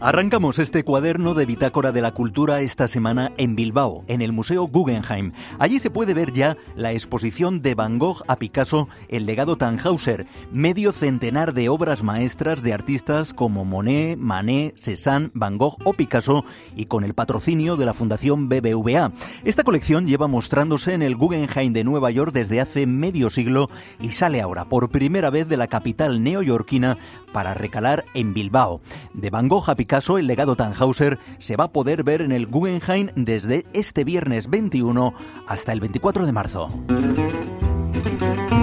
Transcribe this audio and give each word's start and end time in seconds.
Arrancamos 0.00 0.60
este 0.60 0.84
cuaderno 0.84 1.34
de 1.34 1.44
Bitácora 1.44 1.90
de 1.90 2.00
la 2.00 2.12
Cultura 2.12 2.60
esta 2.60 2.86
semana 2.86 3.32
en 3.36 3.56
Bilbao, 3.56 4.04
en 4.06 4.22
el 4.22 4.32
Museo 4.32 4.68
Guggenheim. 4.68 5.32
Allí 5.58 5.80
se 5.80 5.90
puede 5.90 6.14
ver 6.14 6.32
ya 6.32 6.56
la 6.76 6.92
exposición 6.92 7.62
de 7.62 7.74
Van 7.74 7.98
Gogh 7.98 8.22
a 8.28 8.36
Picasso, 8.36 8.88
el 9.08 9.26
legado 9.26 9.56
Tannhauser, 9.56 10.26
medio 10.52 10.92
centenar 10.92 11.52
de 11.52 11.68
obras 11.68 12.04
maestras 12.04 12.62
de 12.62 12.72
artistas 12.72 13.34
como 13.34 13.64
Monet, 13.64 14.16
Manet, 14.16 14.78
Cézanne, 14.78 15.32
Van 15.34 15.58
Gogh 15.58 15.78
o 15.82 15.92
Picasso 15.94 16.44
y 16.76 16.84
con 16.84 17.02
el 17.02 17.14
patrocinio 17.14 17.76
de 17.76 17.86
la 17.86 17.92
Fundación 17.92 18.48
BBVA. 18.48 19.10
Esta 19.42 19.64
colección 19.64 20.06
lleva 20.06 20.28
mostrándose 20.28 20.92
en 20.92 21.02
el 21.02 21.16
Guggenheim 21.16 21.72
de 21.72 21.82
Nueva 21.82 22.12
York 22.12 22.32
desde 22.32 22.60
hace 22.60 22.86
medio 22.86 23.30
siglo 23.30 23.68
y 24.00 24.10
sale 24.10 24.40
ahora 24.42 24.64
por 24.66 24.90
primera 24.90 25.30
vez 25.30 25.48
de 25.48 25.56
la 25.56 25.66
capital 25.66 26.22
neoyorquina 26.22 26.96
para 27.32 27.54
recalar 27.54 28.04
en 28.14 28.32
Bilbao. 28.32 28.80
De 29.12 29.30
Van 29.30 29.48
Gogh 29.48 29.68
a 29.68 29.74
Picasso, 29.74 29.87
el 30.18 30.26
legado 30.26 30.54
Tannhauser 30.54 31.18
se 31.38 31.56
va 31.56 31.64
a 31.64 31.72
poder 31.72 32.04
ver 32.04 32.20
en 32.20 32.32
el 32.32 32.46
Guggenheim 32.46 33.08
desde 33.16 33.64
este 33.72 34.04
viernes 34.04 34.50
21 34.50 35.14
hasta 35.46 35.72
el 35.72 35.80
24 35.80 36.26
de 36.26 36.32
marzo. 36.32 36.70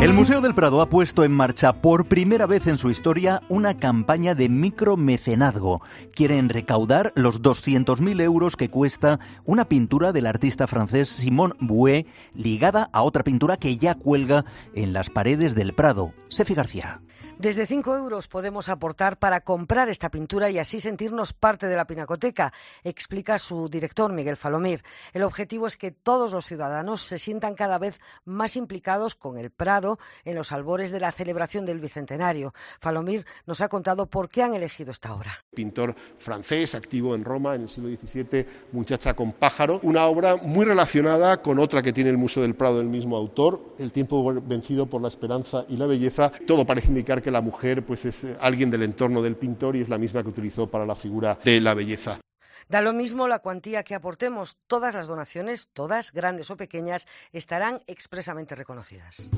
El 0.02 0.14
Museo 0.14 0.42
del 0.42 0.54
Prado 0.54 0.82
ha 0.82 0.90
puesto 0.90 1.24
en 1.24 1.32
marcha 1.32 1.82
por 1.82 2.06
primera 2.06 2.46
vez 2.46 2.68
en 2.68 2.78
su 2.78 2.92
historia 2.92 3.42
una 3.50 3.78
campaña 3.78 4.36
de 4.36 4.50
micromecenazgo. 4.50 5.82
Quieren 6.14 6.50
recaudar 6.50 7.12
los 7.16 7.42
200.000 7.42 8.22
euros 8.22 8.56
que 8.56 8.70
cuesta 8.70 9.20
una 9.46 9.66
pintura 9.66 10.12
del 10.12 10.28
artista 10.28 10.68
francés 10.68 11.10
Simone 11.10 11.56
Bouet 11.60 12.06
ligada 12.36 12.90
a 12.94 13.02
otra 13.02 13.24
pintura 13.24 13.58
que 13.58 13.78
ya 13.78 13.96
cuelga 13.96 14.46
en 14.76 14.94
las 14.94 15.10
paredes 15.10 15.56
del 15.56 15.74
Prado. 15.74 16.14
Sefi 16.30 16.54
García. 16.54 17.02
Desde 17.38 17.66
5 17.66 17.96
euros 17.96 18.28
podemos 18.28 18.70
aportar 18.70 19.18
para 19.18 19.42
comprar 19.42 19.90
esta 19.90 20.10
pintura 20.10 20.50
y 20.50 20.58
así 20.58 20.80
sentirnos 20.80 21.34
parte 21.34 21.68
de 21.68 21.76
la 21.76 21.86
pinacoteca, 21.86 22.54
explica 22.84 23.38
su 23.38 23.70
director 23.70 24.12
Miguel 24.14 24.38
Falomir. 24.38 24.84
El 25.14 25.24
objetivo 25.24 25.68
es 25.68 25.78
que 25.78 25.92
todos 25.92 26.32
los 26.32 26.46
ciudadanos 26.46 27.02
se 27.02 27.20
sientan 27.20 27.56
cada 27.56 27.78
vez 27.78 28.00
más 28.24 28.56
implicados 28.56 29.16
con 29.16 29.38
el 29.38 29.52
Prado 29.52 30.00
en 30.24 30.36
los 30.36 30.52
albores 30.52 30.92
de 30.92 31.00
la 31.00 31.12
celebración 31.12 31.66
del 31.66 31.80
Bicentenario. 31.80 32.54
Falomir 32.80 33.26
nos 33.46 33.62
ha 33.62 33.68
contado 33.68 34.06
por 34.08 34.30
qué 34.30 34.44
han 34.44 34.54
elegido 34.54 34.92
esta 34.92 35.14
obra. 35.14 35.44
Pintor 35.54 35.96
francés, 36.18 36.76
activo 36.76 37.16
en 37.16 37.24
Roma 37.24 37.56
en 37.56 37.64
el 37.64 37.70
siglo 37.70 37.90
XVII, 37.90 38.46
Muchacha 38.72 39.14
con 39.14 39.34
pájaro, 39.34 39.80
una 39.84 40.06
obra 40.06 40.36
muy 40.38 40.66
relacionada 40.66 41.42
con 41.42 41.60
otra 41.60 41.82
que 41.82 41.94
tiene 41.94 42.10
el 42.10 42.18
Museo 42.18 42.44
del 42.44 42.56
Prado 42.56 42.78
del 42.78 42.88
mismo 42.88 43.18
autor, 43.18 43.76
El 43.78 43.92
tiempo 43.92 44.34
vencido 44.42 44.88
por 44.88 45.02
la 45.02 45.08
esperanza 45.08 45.66
y 45.68 45.78
la 45.78 45.86
belleza. 45.86 46.32
Todo 46.48 46.66
parece 46.66 46.88
indicar 46.90 47.05
que 47.06 47.32
la 47.32 47.42
mujer 47.42 47.86
pues 47.86 48.06
es 48.06 48.24
eh, 48.24 48.36
alguien 48.42 48.70
del 48.70 48.84
entorno 48.84 49.22
del 49.22 49.36
pintor 49.36 49.76
y 49.76 49.82
es 49.82 49.90
la 49.90 49.98
misma 49.98 50.24
que 50.24 50.30
utilizó 50.30 50.70
para 50.70 50.86
la 50.86 50.96
figura 50.96 51.38
de 51.44 51.62
la 51.62 51.74
belleza. 51.74 52.20
Da 52.68 52.82
lo 52.82 52.94
mismo 52.94 53.28
la 53.28 53.40
cuantía 53.40 53.84
que 53.84 53.94
aportemos, 53.94 54.58
todas 54.68 54.96
las 54.96 55.08
donaciones, 55.08 55.70
todas 55.72 56.12
grandes 56.12 56.50
o 56.50 56.58
pequeñas, 56.58 57.08
estarán 57.32 57.82
expresamente 57.86 58.56
reconocidas. 58.56 59.30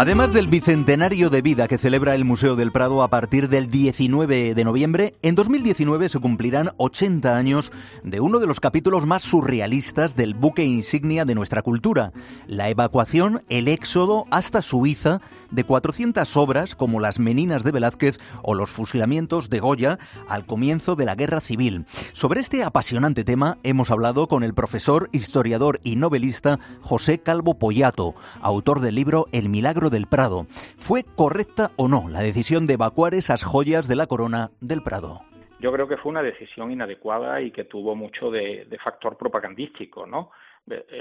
Además 0.00 0.32
del 0.32 0.46
bicentenario 0.46 1.28
de 1.28 1.42
vida 1.42 1.68
que 1.68 1.76
celebra 1.76 2.14
el 2.14 2.24
Museo 2.24 2.56
del 2.56 2.72
Prado 2.72 3.02
a 3.02 3.08
partir 3.08 3.50
del 3.50 3.70
19 3.70 4.54
de 4.54 4.64
noviembre, 4.64 5.14
en 5.20 5.34
2019 5.34 6.08
se 6.08 6.18
cumplirán 6.18 6.70
80 6.78 7.36
años 7.36 7.70
de 8.02 8.18
uno 8.18 8.38
de 8.38 8.46
los 8.46 8.60
capítulos 8.60 9.04
más 9.04 9.22
surrealistas 9.22 10.16
del 10.16 10.32
buque 10.32 10.64
insignia 10.64 11.26
de 11.26 11.34
nuestra 11.34 11.60
cultura, 11.60 12.14
la 12.46 12.70
evacuación, 12.70 13.42
el 13.50 13.68
éxodo 13.68 14.24
hasta 14.30 14.62
Suiza 14.62 15.20
de 15.50 15.64
400 15.64 16.34
obras 16.38 16.74
como 16.74 16.98
Las 16.98 17.18
Meninas 17.18 17.62
de 17.62 17.72
Velázquez 17.72 18.18
o 18.42 18.54
los 18.54 18.70
fusilamientos 18.70 19.50
de 19.50 19.60
Goya 19.60 19.98
al 20.30 20.46
comienzo 20.46 20.96
de 20.96 21.04
la 21.04 21.14
Guerra 21.14 21.42
Civil. 21.42 21.84
Sobre 22.14 22.40
este 22.40 22.64
apasionante 22.64 23.22
tema 23.22 23.58
hemos 23.64 23.90
hablado 23.90 24.28
con 24.28 24.44
el 24.44 24.54
profesor, 24.54 25.10
historiador 25.12 25.78
y 25.84 25.96
novelista 25.96 26.58
José 26.80 27.18
Calvo 27.18 27.58
Pollato, 27.58 28.14
autor 28.40 28.80
del 28.80 28.94
libro 28.94 29.26
El 29.30 29.50
Milagro 29.50 29.89
del 29.90 30.06
Prado. 30.06 30.46
¿Fue 30.78 31.04
correcta 31.04 31.70
o 31.76 31.88
no 31.88 32.08
la 32.08 32.20
decisión 32.20 32.66
de 32.66 32.74
evacuar 32.74 33.14
esas 33.14 33.44
joyas 33.44 33.88
de 33.88 33.96
la 33.96 34.06
corona 34.06 34.50
del 34.60 34.82
Prado? 34.82 35.20
Yo 35.60 35.70
creo 35.72 35.86
que 35.86 35.98
fue 35.98 36.10
una 36.10 36.22
decisión 36.22 36.70
inadecuada 36.70 37.42
y 37.42 37.50
que 37.50 37.64
tuvo 37.64 37.94
mucho 37.94 38.30
de, 38.30 38.66
factor 38.82 39.18
propagandístico, 39.18 40.06
¿no? 40.06 40.30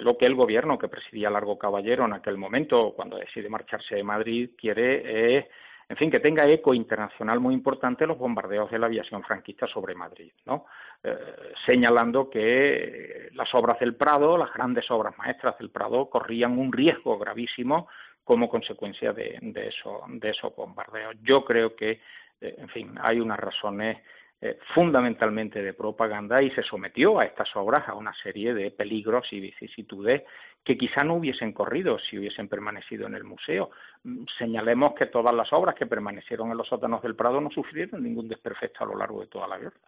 Lo 0.01 0.17
que 0.17 0.25
el 0.25 0.35
gobierno 0.35 0.77
que 0.77 0.87
presidía 0.87 1.29
Largo 1.29 1.57
Caballero 1.57 2.05
en 2.05 2.13
aquel 2.13 2.37
momento, 2.37 2.93
cuando 2.95 3.17
decide 3.17 3.47
marcharse 3.49 3.95
de 3.95 4.03
Madrid, 4.03 4.49
quiere 4.57 5.37
es 5.37 5.45
en 5.89 5.97
fin, 5.97 6.11
que 6.11 6.19
tenga 6.19 6.47
eco 6.47 6.75
internacional 6.75 7.39
muy 7.39 7.55
importante 7.55 8.05
los 8.05 8.19
bombardeos 8.19 8.69
de 8.69 8.77
la 8.77 8.85
aviación 8.85 9.23
franquista 9.23 9.65
sobre 9.65 9.95
Madrid, 9.95 10.31
¿no? 10.45 10.67
Eh, 11.03 11.17
señalando 11.65 12.29
que 12.29 13.29
las 13.33 13.49
obras 13.55 13.79
del 13.79 13.95
Prado, 13.95 14.37
las 14.37 14.53
grandes 14.53 14.89
obras 14.91 15.17
maestras 15.17 15.57
del 15.57 15.71
Prado, 15.71 16.07
corrían 16.07 16.59
un 16.59 16.71
riesgo 16.71 17.17
gravísimo 17.17 17.87
como 18.29 18.47
consecuencia 18.47 19.11
de, 19.11 19.39
eso, 19.55 20.03
de 20.07 20.29
esos 20.29 20.55
bombardeos. 20.55 21.15
Yo 21.23 21.43
creo 21.43 21.75
que, 21.75 21.99
eh, 22.39 22.55
en 22.59 22.69
fin, 22.69 22.93
hay 23.01 23.19
unas 23.19 23.39
razones 23.39 23.97
eh, 24.39 24.59
fundamentalmente 24.75 25.63
de 25.63 25.73
propaganda 25.73 26.39
y 26.39 26.51
se 26.51 26.61
sometió 26.61 27.19
a 27.19 27.23
estas 27.23 27.49
obras 27.55 27.89
a 27.89 27.95
una 27.95 28.13
serie 28.21 28.53
de 28.53 28.69
peligros 28.69 29.25
y 29.31 29.39
vicisitudes 29.39 30.21
que 30.63 30.77
quizá 30.77 31.03
no 31.03 31.15
hubiesen 31.15 31.53
corrido 31.53 31.97
si 31.97 32.19
hubiesen 32.19 32.47
permanecido 32.47 33.07
en 33.07 33.15
el 33.15 33.23
museo. 33.23 33.71
Mm, 34.03 34.25
señalemos 34.37 34.93
que 34.93 35.07
todas 35.07 35.33
las 35.33 35.51
obras 35.51 35.73
que 35.73 35.87
permanecieron 35.87 36.51
en 36.51 36.57
los 36.57 36.67
sótanos 36.67 37.01
del 37.01 37.15
Prado 37.15 37.41
no 37.41 37.49
sufrieron 37.49 38.03
ningún 38.03 38.27
desperfecto 38.27 38.83
a 38.83 38.87
lo 38.87 38.95
largo 38.95 39.21
de 39.21 39.27
toda 39.27 39.47
la 39.47 39.57
guerra. 39.57 39.79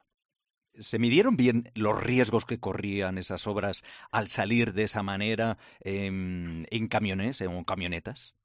¿Se 0.75 0.99
midieron 0.99 1.35
bien 1.35 1.65
los 1.75 2.01
riesgos 2.01 2.45
que 2.45 2.59
corrían 2.59 3.17
esas 3.17 3.45
obras 3.47 3.83
al 4.11 4.27
salir 4.27 4.73
de 4.73 4.83
esa 4.83 5.03
manera 5.03 5.57
en, 5.81 6.65
camiones 6.89 7.41
o 7.41 7.65
camionetas? 7.65 8.35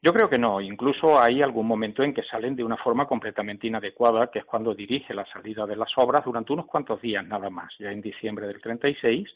Yo 0.00 0.12
creo 0.12 0.30
que 0.30 0.38
no. 0.38 0.60
Incluso 0.60 1.20
hay 1.20 1.42
algún 1.42 1.66
momento 1.66 2.02
en 2.02 2.14
que 2.14 2.22
salen 2.22 2.54
de 2.54 2.64
una 2.64 2.76
forma 2.76 3.06
completamente 3.06 3.66
inadecuada, 3.66 4.30
que 4.30 4.38
es 4.40 4.44
cuando 4.44 4.74
dirige 4.74 5.12
la 5.12 5.26
salida 5.26 5.66
de 5.66 5.76
las 5.76 5.90
obras 5.96 6.24
durante 6.24 6.52
unos 6.52 6.66
cuantos 6.66 7.02
días 7.02 7.26
nada 7.26 7.50
más, 7.50 7.74
ya 7.78 7.90
en 7.90 8.00
diciembre 8.00 8.46
del 8.46 8.60
36, 8.60 9.28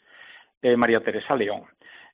eh, 0.62 0.76
María 0.76 1.00
Teresa 1.00 1.34
León. 1.34 1.64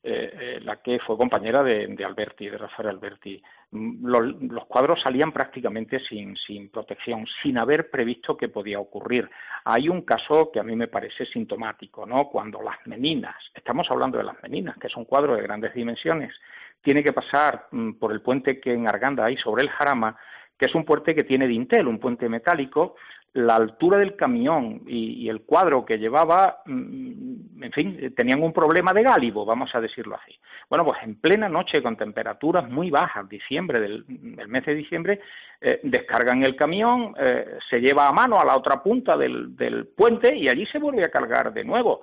Eh, 0.01 0.31
eh, 0.41 0.61
la 0.63 0.77
que 0.77 1.01
fue 1.01 1.17
compañera 1.17 1.61
de, 1.61 2.05
Alberti, 2.05 2.49
de 2.49 2.57
Rafael 2.57 2.91
Alberti. 2.91 3.43
Mm, 3.73 4.07
los, 4.07 4.65
cuadros 4.67 5.01
salían 5.03 5.33
prácticamente 5.33 5.99
sin, 6.09 6.37
sin, 6.37 6.71
protección, 6.71 7.27
sin 7.43 7.59
haber 7.59 7.91
previsto 7.91 8.37
que 8.37 8.49
podía 8.49 8.79
ocurrir. 8.79 9.29
Hay 9.65 9.89
un 9.89 10.03
caso 10.03 10.53
que 10.53 10.61
a 10.61 10.63
mí 10.63 10.77
me 10.77 10.87
parece 10.87 11.27
sintomático, 11.27 12.07
¿no? 12.07 12.29
Cuando 12.29 12.63
las 12.63 12.79
meninas, 12.87 13.35
estamos 13.53 13.89
hablando 13.91 14.19
de 14.19 14.25
las 14.25 14.41
meninas, 14.41 14.79
que 14.79 14.89
son 14.89 15.05
cuadros 15.05 15.37
de 15.37 15.43
grandes 15.43 15.75
dimensiones, 15.75 16.33
tiene 16.81 17.03
que 17.03 17.13
pasar 17.13 17.67
mm, 17.73 17.95
por 17.95 18.13
el 18.13 18.23
puente 18.23 18.61
que 18.61 18.73
en 18.73 18.89
Arganda 18.89 19.25
hay 19.25 19.37
sobre 19.39 19.65
el 19.65 19.71
Jarama, 19.71 20.17
que 20.57 20.67
es 20.67 20.75
un 20.77 20.85
puente 20.85 21.13
que 21.13 21.25
tiene 21.25 21.49
dintel, 21.49 21.89
un 21.89 21.99
puente 21.99 22.29
metálico, 22.29 22.95
la 23.35 23.57
altura 23.57 23.99
del 23.99 24.17
camión 24.17 24.83
y, 24.87 25.29
el 25.29 25.43
cuadro 25.43 25.85
que 25.85 25.99
llevaba, 25.99 26.63
mm, 26.67 27.63
en 27.63 27.73
fin, 27.73 28.15
tenían 28.17 28.43
un 28.43 28.53
problema 28.53 28.93
de 28.93 29.03
gálibo, 29.03 29.45
vamos 29.45 29.71
a 29.75 29.81
decirlo 29.81 30.17
así. 30.17 30.39
Bueno, 30.69 30.85
pues 30.85 30.99
en 31.03 31.17
plena 31.17 31.49
noche 31.49 31.83
con 31.83 31.97
temperaturas 31.97 32.69
muy 32.69 32.91
bajas, 32.91 33.29
diciembre, 33.29 33.81
del, 33.81 34.05
mes 34.07 34.65
de 34.65 34.75
diciembre, 34.75 35.21
eh, 35.61 35.81
descargan 35.83 36.43
el 36.43 36.57
camión, 36.57 37.15
eh, 37.19 37.59
se 37.69 37.81
lleva 37.81 38.09
a 38.09 38.13
mano 38.13 38.41
a 38.41 38.45
la 38.45 38.57
otra 38.57 38.83
punta 38.83 39.17
del, 39.17 39.57
del 39.57 39.87
puente 39.87 40.35
y 40.35 40.49
allí 40.49 40.67
se 40.67 40.79
vuelve 40.79 41.05
a 41.05 41.11
cargar 41.11 41.53
de 41.53 41.65
nuevo 41.65 42.01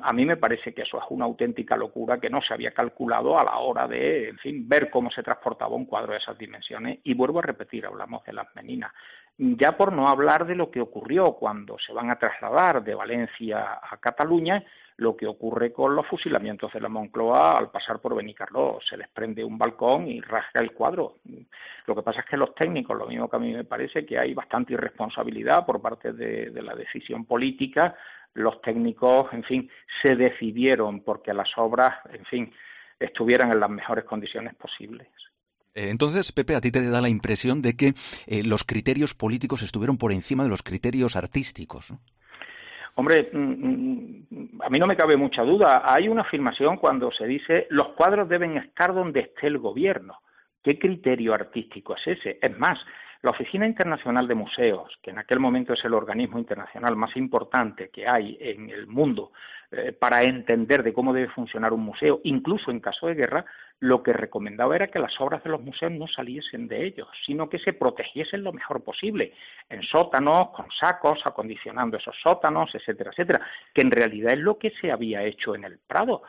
a 0.00 0.12
mí 0.14 0.24
me 0.24 0.38
parece 0.38 0.72
que 0.72 0.82
eso 0.82 0.98
es 0.98 1.04
una 1.10 1.26
auténtica 1.26 1.76
locura 1.76 2.18
que 2.18 2.30
no 2.30 2.40
se 2.40 2.54
había 2.54 2.72
calculado 2.72 3.38
a 3.38 3.44
la 3.44 3.58
hora 3.58 3.86
de, 3.86 4.30
en 4.30 4.38
fin, 4.38 4.66
ver 4.66 4.88
cómo 4.88 5.10
se 5.10 5.22
transportaba 5.22 5.76
un 5.76 5.84
cuadro 5.84 6.12
de 6.12 6.18
esas 6.18 6.38
dimensiones. 6.38 7.00
Y 7.04 7.12
vuelvo 7.12 7.40
a 7.40 7.42
repetir, 7.42 7.84
hablamos 7.84 8.24
de 8.24 8.32
las 8.32 8.46
meninas. 8.56 8.92
Ya 9.36 9.72
por 9.72 9.92
no 9.92 10.08
hablar 10.08 10.46
de 10.46 10.54
lo 10.54 10.70
que 10.70 10.80
ocurrió 10.80 11.32
cuando 11.32 11.76
se 11.78 11.92
van 11.92 12.10
a 12.10 12.18
trasladar 12.18 12.82
de 12.82 12.94
Valencia 12.94 13.80
a 13.82 13.96
Cataluña, 13.98 14.64
lo 14.96 15.16
que 15.16 15.26
ocurre 15.26 15.72
con 15.72 15.94
los 15.94 16.06
fusilamientos 16.06 16.72
de 16.72 16.80
la 16.80 16.88
Moncloa 16.88 17.58
al 17.58 17.70
pasar 17.70 17.98
por 18.00 18.14
Benicarló. 18.14 18.78
Se 18.88 18.96
les 18.96 19.08
prende 19.08 19.44
un 19.44 19.58
balcón 19.58 20.06
y 20.06 20.20
rasga 20.20 20.60
el 20.60 20.72
cuadro. 20.72 21.16
Lo 21.86 21.94
que 21.94 22.02
pasa 22.02 22.20
es 22.20 22.26
que 22.26 22.36
los 22.36 22.54
técnicos, 22.54 22.96
lo 22.96 23.06
mismo 23.06 23.28
que 23.28 23.36
a 23.36 23.40
mí 23.40 23.52
me 23.52 23.64
parece, 23.64 24.06
que 24.06 24.18
hay 24.18 24.32
bastante 24.32 24.72
irresponsabilidad 24.72 25.66
por 25.66 25.82
parte 25.82 26.12
de 26.12 26.62
la 26.62 26.74
decisión 26.74 27.26
política 27.26 27.96
los 28.34 28.60
técnicos, 28.62 29.32
en 29.32 29.44
fin, 29.44 29.70
se 30.02 30.16
decidieron 30.16 31.00
porque 31.00 31.32
las 31.32 31.48
obras, 31.56 31.92
en 32.12 32.24
fin, 32.26 32.52
estuvieran 32.98 33.52
en 33.52 33.60
las 33.60 33.70
mejores 33.70 34.04
condiciones 34.04 34.54
posibles. 34.54 35.08
Eh, 35.74 35.88
entonces, 35.90 36.30
Pepe, 36.32 36.54
a 36.54 36.60
ti 36.60 36.70
te 36.70 36.88
da 36.88 37.00
la 37.00 37.08
impresión 37.08 37.62
de 37.62 37.76
que 37.76 37.94
eh, 38.26 38.44
los 38.44 38.64
criterios 38.64 39.14
políticos 39.14 39.62
estuvieron 39.62 39.96
por 39.98 40.12
encima 40.12 40.44
de 40.44 40.50
los 40.50 40.62
criterios 40.62 41.16
artísticos. 41.16 41.92
Hombre, 42.96 43.30
mm, 43.32 43.38
mm, 43.38 44.62
a 44.62 44.70
mí 44.70 44.78
no 44.78 44.86
me 44.86 44.96
cabe 44.96 45.16
mucha 45.16 45.42
duda. 45.42 45.82
Hay 45.84 46.08
una 46.08 46.22
afirmación 46.22 46.76
cuando 46.76 47.10
se 47.10 47.26
dice 47.26 47.66
los 47.70 47.88
cuadros 47.94 48.28
deben 48.28 48.56
estar 48.56 48.94
donde 48.94 49.20
esté 49.20 49.48
el 49.48 49.58
gobierno. 49.58 50.18
¿Qué 50.62 50.78
criterio 50.78 51.34
artístico 51.34 51.96
es 51.96 52.18
ese? 52.18 52.38
Es 52.40 52.56
más, 52.58 52.78
La 53.24 53.30
Oficina 53.30 53.66
Internacional 53.66 54.28
de 54.28 54.34
Museos, 54.34 54.98
que 55.02 55.08
en 55.08 55.18
aquel 55.18 55.40
momento 55.40 55.72
es 55.72 55.82
el 55.86 55.94
organismo 55.94 56.38
internacional 56.38 56.94
más 56.94 57.16
importante 57.16 57.88
que 57.88 58.04
hay 58.06 58.36
en 58.38 58.68
el 58.68 58.86
mundo 58.86 59.32
eh, 59.72 59.92
para 59.92 60.22
entender 60.22 60.82
de 60.82 60.92
cómo 60.92 61.14
debe 61.14 61.30
funcionar 61.30 61.72
un 61.72 61.80
museo, 61.80 62.20
incluso 62.24 62.70
en 62.70 62.80
caso 62.80 63.06
de 63.06 63.14
guerra, 63.14 63.46
lo 63.80 64.02
que 64.02 64.12
recomendaba 64.12 64.76
era 64.76 64.88
que 64.88 64.98
las 64.98 65.18
obras 65.20 65.42
de 65.42 65.50
los 65.50 65.60
museos 65.60 65.92
no 65.92 66.06
saliesen 66.06 66.68
de 66.68 66.86
ellos, 66.86 67.08
sino 67.26 67.48
que 67.48 67.58
se 67.58 67.72
protegiesen 67.72 68.44
lo 68.44 68.52
mejor 68.52 68.84
posible, 68.84 69.32
en 69.68 69.82
sótanos, 69.82 70.50
con 70.50 70.66
sacos, 70.78 71.18
acondicionando 71.24 71.96
esos 71.96 72.14
sótanos, 72.22 72.74
etcétera, 72.74 73.10
etcétera, 73.10 73.40
que 73.72 73.82
en 73.82 73.90
realidad 73.90 74.34
es 74.34 74.38
lo 74.38 74.58
que 74.58 74.70
se 74.80 74.92
había 74.92 75.22
hecho 75.22 75.54
en 75.54 75.64
el 75.64 75.78
Prado, 75.78 76.22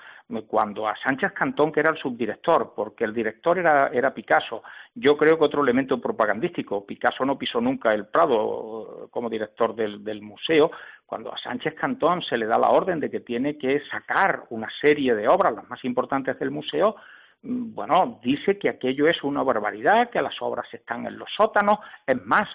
cuando 0.48 0.88
a 0.88 0.95
Sánchez 0.98 1.33
Cantón, 1.33 1.71
que 1.71 1.81
era 1.81 1.91
el 1.91 1.98
subdirector, 1.98 2.74
porque 2.75 3.03
el 3.03 3.13
director 3.13 3.59
era, 3.59 3.89
era 3.94 4.13
Picasso, 4.13 4.63
yo 4.95 5.15
creo 5.15 5.38
que 5.38 5.45
otro 5.45 5.62
elemento 5.62 6.01
propagandístico, 6.01 6.85
Picasso 6.86 7.26
no 7.26 7.38
pisó 7.38 7.60
nunca 7.60 7.94
el 7.94 8.08
Prado 8.08 9.08
como 9.12 9.30
director 9.30 9.76
del, 9.76 10.04
del 10.04 10.22
museo, 10.22 10.72
cuando 11.06 11.34
a 11.34 11.38
Sánchez 11.38 11.76
Cantón 11.76 12.22
se 12.22 12.38
le 12.38 12.46
da 12.46 12.58
la 12.58 12.70
orden 12.70 13.00
de 13.00 13.10
que 13.10 13.20
tiene 13.20 13.58
que 13.58 13.82
sacar 13.92 14.44
una 14.50 14.68
serie 14.82 15.16
de 15.16 15.28
obras, 15.28 15.54
las 15.54 15.70
más 15.70 15.84
importantes 15.86 16.38
del 16.40 16.52
museo, 16.52 16.96
bueno, 17.45 18.19
dice 18.24 18.57
que 18.57 18.69
aquello 18.69 19.07
es 19.07 19.24
una 19.24 19.44
barbaridad, 19.44 20.09
que 20.09 20.21
las 20.21 20.42
obras 20.42 20.65
están 20.74 21.06
en 21.06 21.18
los 21.18 21.30
sótanos, 21.38 21.77
es 22.07 22.24
más, 22.25 22.50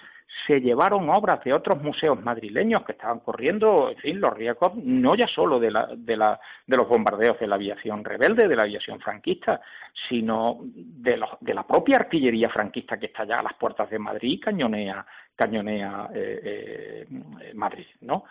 se 0.47 0.59
llevaron 0.59 1.09
obras 1.09 1.43
de 1.43 1.53
otros 1.53 1.81
museos 1.81 2.21
madrileños 2.21 2.83
que 2.83 2.93
estaban 2.93 3.19
corriendo, 3.19 3.89
en 3.89 3.97
fin, 3.97 4.19
los 4.19 4.33
riesgos 4.33 4.75
no 4.75 5.15
ya 5.15 5.27
solo 5.27 5.59
de, 5.59 5.71
la, 5.71 5.87
de, 5.95 6.17
la, 6.17 6.39
de 6.65 6.77
los 6.77 6.87
bombardeos 6.87 7.39
de 7.39 7.47
la 7.47 7.55
aviación 7.55 8.03
rebelde, 8.03 8.47
de 8.47 8.55
la 8.55 8.63
aviación 8.63 8.99
franquista, 8.99 9.61
sino 10.09 10.59
de, 10.63 11.17
los, 11.17 11.29
de 11.39 11.53
la 11.53 11.63
propia 11.63 11.97
artillería 11.97 12.49
franquista 12.49 12.97
que 12.97 13.07
está 13.07 13.23
ya 13.25 13.35
a 13.35 13.43
las 13.43 13.53
puertas 13.53 13.89
de 13.89 13.99
Madrid 13.99 14.33
y 14.33 14.39
cañonea, 14.39 15.05
cañonea 15.35 16.09
eh, 16.13 17.07
eh, 17.09 17.53
Madrid, 17.53 17.87
¿no? 18.01 18.25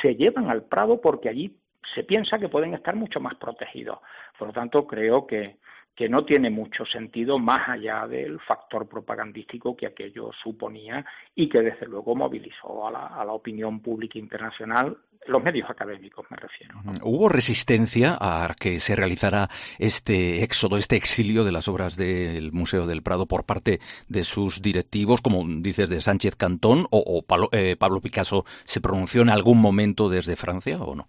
Se 0.00 0.14
llevan 0.14 0.50
al 0.50 0.62
Prado 0.62 1.00
porque 1.00 1.28
allí 1.28 1.56
se 1.94 2.04
piensa 2.04 2.38
que 2.38 2.48
pueden 2.48 2.74
estar 2.74 2.94
mucho 2.96 3.20
más 3.20 3.34
protegidos. 3.36 3.98
Por 4.38 4.48
lo 4.48 4.54
tanto, 4.54 4.86
creo 4.86 5.26
que, 5.26 5.56
que 5.96 6.08
no 6.08 6.24
tiene 6.24 6.50
mucho 6.50 6.84
sentido 6.84 7.38
más 7.38 7.68
allá 7.68 8.06
del 8.06 8.40
factor 8.40 8.88
propagandístico 8.88 9.76
que 9.76 9.86
aquello 9.86 10.30
suponía 10.42 11.04
y 11.34 11.48
que 11.48 11.60
desde 11.60 11.86
luego 11.86 12.16
movilizó 12.16 12.88
a 12.88 12.90
la, 12.90 13.32
opinión 13.32 13.80
pública 13.80 14.18
internacional, 14.18 14.96
los 15.26 15.42
medios 15.42 15.68
académicos 15.68 16.24
me 16.30 16.36
refiero. 16.36 16.78
¿Hubo 17.02 17.28
resistencia 17.28 18.16
a 18.20 18.54
que 18.58 18.78
se 18.78 18.94
realizara 18.94 19.48
este 19.78 20.44
éxodo, 20.44 20.76
este 20.76 20.96
exilio 20.96 21.44
de 21.44 21.52
las 21.52 21.66
obras 21.68 21.96
del 21.96 22.52
Museo 22.52 22.86
del 22.86 23.02
Prado 23.02 23.26
por 23.26 23.44
parte 23.44 23.80
de 24.08 24.24
sus 24.24 24.62
directivos, 24.62 25.20
como 25.20 25.44
dices, 25.46 25.88
de 25.88 26.00
Sánchez 26.00 26.36
Cantón 26.36 26.86
o, 26.90 27.24
eh, 27.52 27.76
Pablo 27.76 28.00
Picasso 28.00 28.44
se 28.64 28.80
pronunció 28.80 29.22
en 29.22 29.30
algún 29.30 29.60
momento 29.60 30.08
desde 30.08 30.36
Francia 30.36 30.78
o 30.78 30.94
no? 30.94 31.08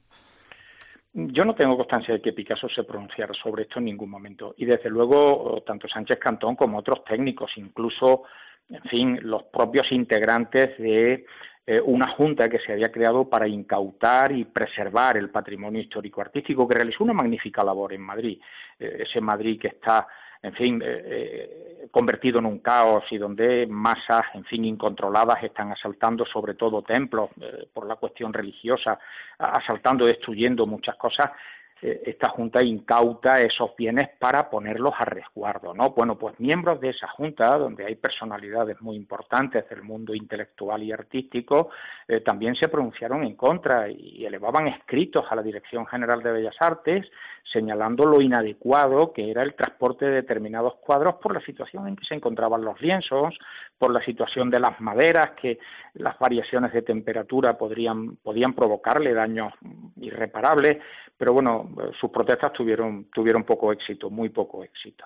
Yo 1.18 1.46
no 1.46 1.56
tengo 1.56 1.78
constancia 1.78 2.14
de 2.14 2.22
que 2.22 2.34
Picasso 2.34 2.68
se 2.68 2.84
pronunciara 2.84 3.34
sobre 3.34 3.64
esto 3.64 3.80
en 3.80 3.86
ningún 3.86 4.10
momento. 4.10 4.54
Y 4.58 4.66
desde 4.66 4.90
luego, 4.90 5.64
tanto 5.66 5.88
Sánchez 5.88 6.20
Cantón 6.20 6.58
como 6.58 6.78
otros 6.78 7.06
técnicos, 7.06 7.52
incluso, 7.56 8.24
en 8.70 8.84
fin, 8.84 9.20
los 9.22 9.44
propios 9.44 9.90
integrantes 9.94 10.78
de 10.78 11.26
eh, 11.66 11.80
una 11.86 12.10
junta 12.10 12.50
que 12.50 12.60
se 12.60 12.74
había 12.74 12.92
creado 12.92 13.30
para 13.30 13.48
incautar 13.48 14.34
y 14.34 14.44
preservar 14.44 15.16
el 15.16 15.30
patrimonio 15.30 15.82
histórico-artístico, 15.82 16.68
que 16.68 16.76
realizó 16.76 17.06
una 17.06 17.14
magnífica 17.14 17.64
labor 17.64 17.94
en 17.94 18.02
Madrid. 18.02 18.38
Eh, 18.78 19.04
ese 19.08 19.22
Madrid 19.22 19.58
que 19.58 19.70
está 19.70 20.06
en 20.46 20.54
fin, 20.54 20.82
eh, 20.82 20.86
eh, 20.88 21.88
convertido 21.90 22.38
en 22.38 22.46
un 22.46 22.60
caos 22.60 23.04
y 23.10 23.18
donde 23.18 23.66
masas, 23.66 24.24
en 24.36 24.46
fin, 24.46 24.64
incontroladas 24.64 25.44
están 25.44 25.72
asaltando 25.72 26.24
sobre 26.26 26.54
todo 26.54 26.84
templos 26.84 27.32
eh, 27.42 27.68
por 27.74 27.88
la 27.88 27.96
cuestión 27.96 28.32
religiosa, 28.32 29.00
asaltando, 29.40 30.06
destruyendo 30.06 30.68
muchas 30.68 30.98
cosas, 30.98 31.32
esta 31.82 32.30
Junta 32.30 32.64
incauta 32.64 33.42
esos 33.42 33.76
bienes 33.76 34.10
para 34.20 34.50
ponerlos 34.50 34.94
a 34.98 35.06
resguardo, 35.06 35.74
¿no? 35.74 35.92
Bueno, 35.92 36.18
pues 36.18 36.40
miembros 36.40 36.80
de 36.80 36.90
esa 36.90 37.08
Junta, 37.10 37.58
donde 37.58 37.86
hay 37.86 37.96
personalidades 37.96 38.82
muy 38.82 38.96
importantes 38.96 39.68
del 39.70 39.84
mundo 39.84 40.16
intelectual 40.16 40.82
y 40.84 40.92
artístico, 40.92 41.70
eh, 42.08 42.22
también 42.22 42.56
se 42.56 42.70
pronunciaron 42.70 43.24
en 43.24 43.36
contra 43.36 43.90
y 43.90 44.26
elevaban 44.26 44.68
escritos 44.68 45.26
a 45.30 45.36
la 45.36 45.44
Dirección 45.44 45.86
General 45.86 46.24
de 46.24 46.32
Bellas 46.32 46.56
Artes 46.60 47.06
señalando 47.52 48.06
lo 48.06 48.22
inadecuado 48.22 49.14
que 49.14 49.30
era 49.30 49.44
el 49.44 49.56
transporte 49.56 50.06
de 50.06 50.16
determinados 50.16 50.76
cuadros 50.76 51.16
por 51.16 51.34
la 51.34 51.42
situación 51.42 51.88
en 51.88 51.96
que 51.96 52.06
se 52.06 52.16
encontraban 52.16 52.64
los 52.64 52.80
lienzos, 52.82 53.38
por 53.78 53.92
la 53.92 54.04
situación 54.04 54.50
de 54.50 54.60
las 54.60 54.80
maderas, 54.80 55.32
que 55.40 55.60
las 55.94 56.18
variaciones 56.20 56.72
de 56.74 56.82
temperatura 56.82 57.58
podrían, 57.58 58.16
podían 58.18 58.54
provocarle 58.54 59.14
daños 59.14 59.54
irreparables, 59.98 60.78
pero 61.18 61.34
bueno, 61.34 61.70
sus 62.00 62.10
protestas 62.12 62.54
tuvieron, 62.54 63.06
tuvieron 63.14 63.44
poco 63.44 63.72
éxito, 63.72 64.10
muy 64.10 64.30
poco 64.30 64.64
éxito. 64.64 65.06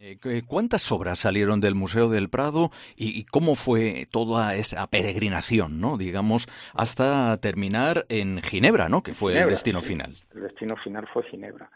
Eh, 0.00 0.16
¿Cuántas 0.46 0.92
obras 0.92 1.18
salieron 1.18 1.60
del 1.60 1.74
Museo 1.74 2.08
del 2.08 2.28
Prado 2.28 2.70
y, 2.96 3.24
cómo 3.24 3.56
fue 3.56 4.06
toda 4.08 4.54
esa 4.54 4.86
peregrinación, 4.86 5.80
¿no? 5.80 5.96
digamos, 5.96 6.46
hasta 6.72 7.36
terminar 7.40 8.06
en 8.08 8.40
Ginebra, 8.40 8.88
¿no? 8.88 9.02
que 9.02 9.12
fue 9.12 9.36
el 9.36 9.48
destino 9.48 9.82
final? 9.82 10.12
El 10.32 10.42
destino 10.42 10.76
final 10.76 11.08
fue 11.12 11.24
Ginebra. 11.24 11.68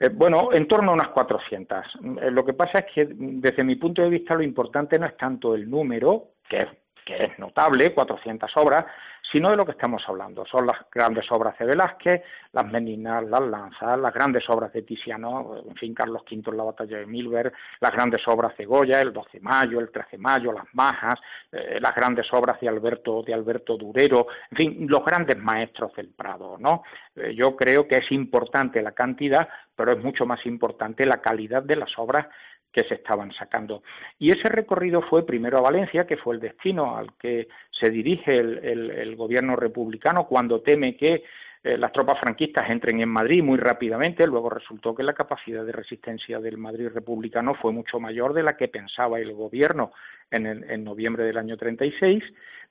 Eh, 0.00 0.08
bueno, 0.08 0.48
en 0.52 0.66
torno 0.66 0.90
a 0.90 0.94
unas 0.94 1.08
400. 1.08 1.86
Eh, 2.22 2.30
lo 2.30 2.44
que 2.44 2.54
pasa 2.54 2.78
es 2.80 2.86
que 2.92 3.08
desde 3.10 3.62
mi 3.62 3.76
punto 3.76 4.00
de 4.02 4.08
vista 4.08 4.34
lo 4.34 4.42
importante 4.42 4.98
no 4.98 5.06
es 5.06 5.16
tanto 5.16 5.54
el 5.54 5.68
número, 5.68 6.30
que 6.48 6.66
que 7.10 7.24
es 7.24 7.38
notable, 7.38 7.92
400 7.92 8.50
obras, 8.56 8.84
sino 9.30 9.50
de 9.50 9.56
lo 9.56 9.64
que 9.64 9.72
estamos 9.72 10.02
hablando. 10.06 10.44
Son 10.46 10.66
las 10.66 10.78
grandes 10.92 11.24
obras 11.30 11.56
de 11.58 11.66
Velázquez, 11.66 12.22
las 12.52 12.66
Meninas, 12.66 13.24
las 13.24 13.42
Lanzas, 13.42 13.98
las 13.98 14.12
grandes 14.12 14.48
obras 14.48 14.72
de 14.72 14.82
Tiziano, 14.82 15.62
en 15.68 15.74
fin, 15.76 15.94
Carlos 15.94 16.22
V 16.30 16.42
en 16.50 16.56
la 16.56 16.64
batalla 16.64 16.98
de 16.98 17.06
Milver, 17.06 17.52
las 17.80 17.92
grandes 17.92 18.26
obras 18.26 18.56
de 18.56 18.64
Goya, 18.64 19.00
el 19.00 19.12
12 19.12 19.38
de 19.38 19.40
mayo, 19.40 19.80
el 19.80 19.90
13 19.90 20.16
de 20.16 20.18
mayo, 20.18 20.52
las 20.52 20.66
Majas, 20.72 21.18
eh, 21.52 21.78
las 21.80 21.94
grandes 21.94 22.26
obras 22.32 22.60
de 22.60 22.68
Alberto, 22.68 23.22
de 23.22 23.34
Alberto 23.34 23.76
Durero, 23.76 24.26
en 24.50 24.56
fin, 24.56 24.86
los 24.88 25.04
grandes 25.04 25.38
maestros 25.38 25.94
del 25.94 26.08
Prado, 26.08 26.56
¿no? 26.58 26.82
Eh, 27.14 27.34
yo 27.34 27.56
creo 27.56 27.86
que 27.86 27.98
es 27.98 28.10
importante 28.12 28.82
la 28.82 28.92
cantidad, 28.92 29.48
pero 29.76 29.92
es 29.92 30.02
mucho 30.02 30.26
más 30.26 30.44
importante 30.46 31.06
la 31.06 31.20
calidad 31.20 31.62
de 31.62 31.76
las 31.76 31.90
obras 31.98 32.26
que 32.72 32.84
se 32.84 32.94
estaban 32.94 33.32
sacando. 33.32 33.82
Y 34.18 34.30
ese 34.30 34.48
recorrido 34.48 35.02
fue 35.02 35.26
primero 35.26 35.58
a 35.58 35.62
Valencia, 35.62 36.06
que 36.06 36.16
fue 36.16 36.34
el 36.34 36.40
destino 36.40 36.96
al 36.96 37.12
que 37.18 37.48
se 37.70 37.90
dirige 37.90 38.38
el, 38.38 39.16
gobierno 39.16 39.56
republicano 39.56 40.26
cuando 40.26 40.60
teme 40.60 40.96
que 40.96 41.24
eh, 41.62 41.76
las 41.76 41.92
tropas 41.92 42.18
franquistas 42.20 42.68
entren 42.70 43.00
en 43.00 43.08
Madrid 43.08 43.42
muy 43.42 43.58
rápidamente. 43.58 44.26
Luego 44.26 44.50
resultó 44.50 44.94
que 44.94 45.02
la 45.02 45.12
capacidad 45.12 45.64
de 45.64 45.72
resistencia 45.72 46.40
del 46.40 46.58
Madrid 46.58 46.88
republicano 46.88 47.54
fue 47.54 47.72
mucho 47.72 48.00
mayor 48.00 48.32
de 48.32 48.42
la 48.42 48.56
que 48.56 48.68
pensaba 48.68 49.18
el 49.18 49.32
gobierno 49.32 49.92
en, 50.30 50.46
en 50.46 50.84
noviembre 50.84 51.24
del 51.24 51.38
año 51.38 51.56
36 51.56 52.22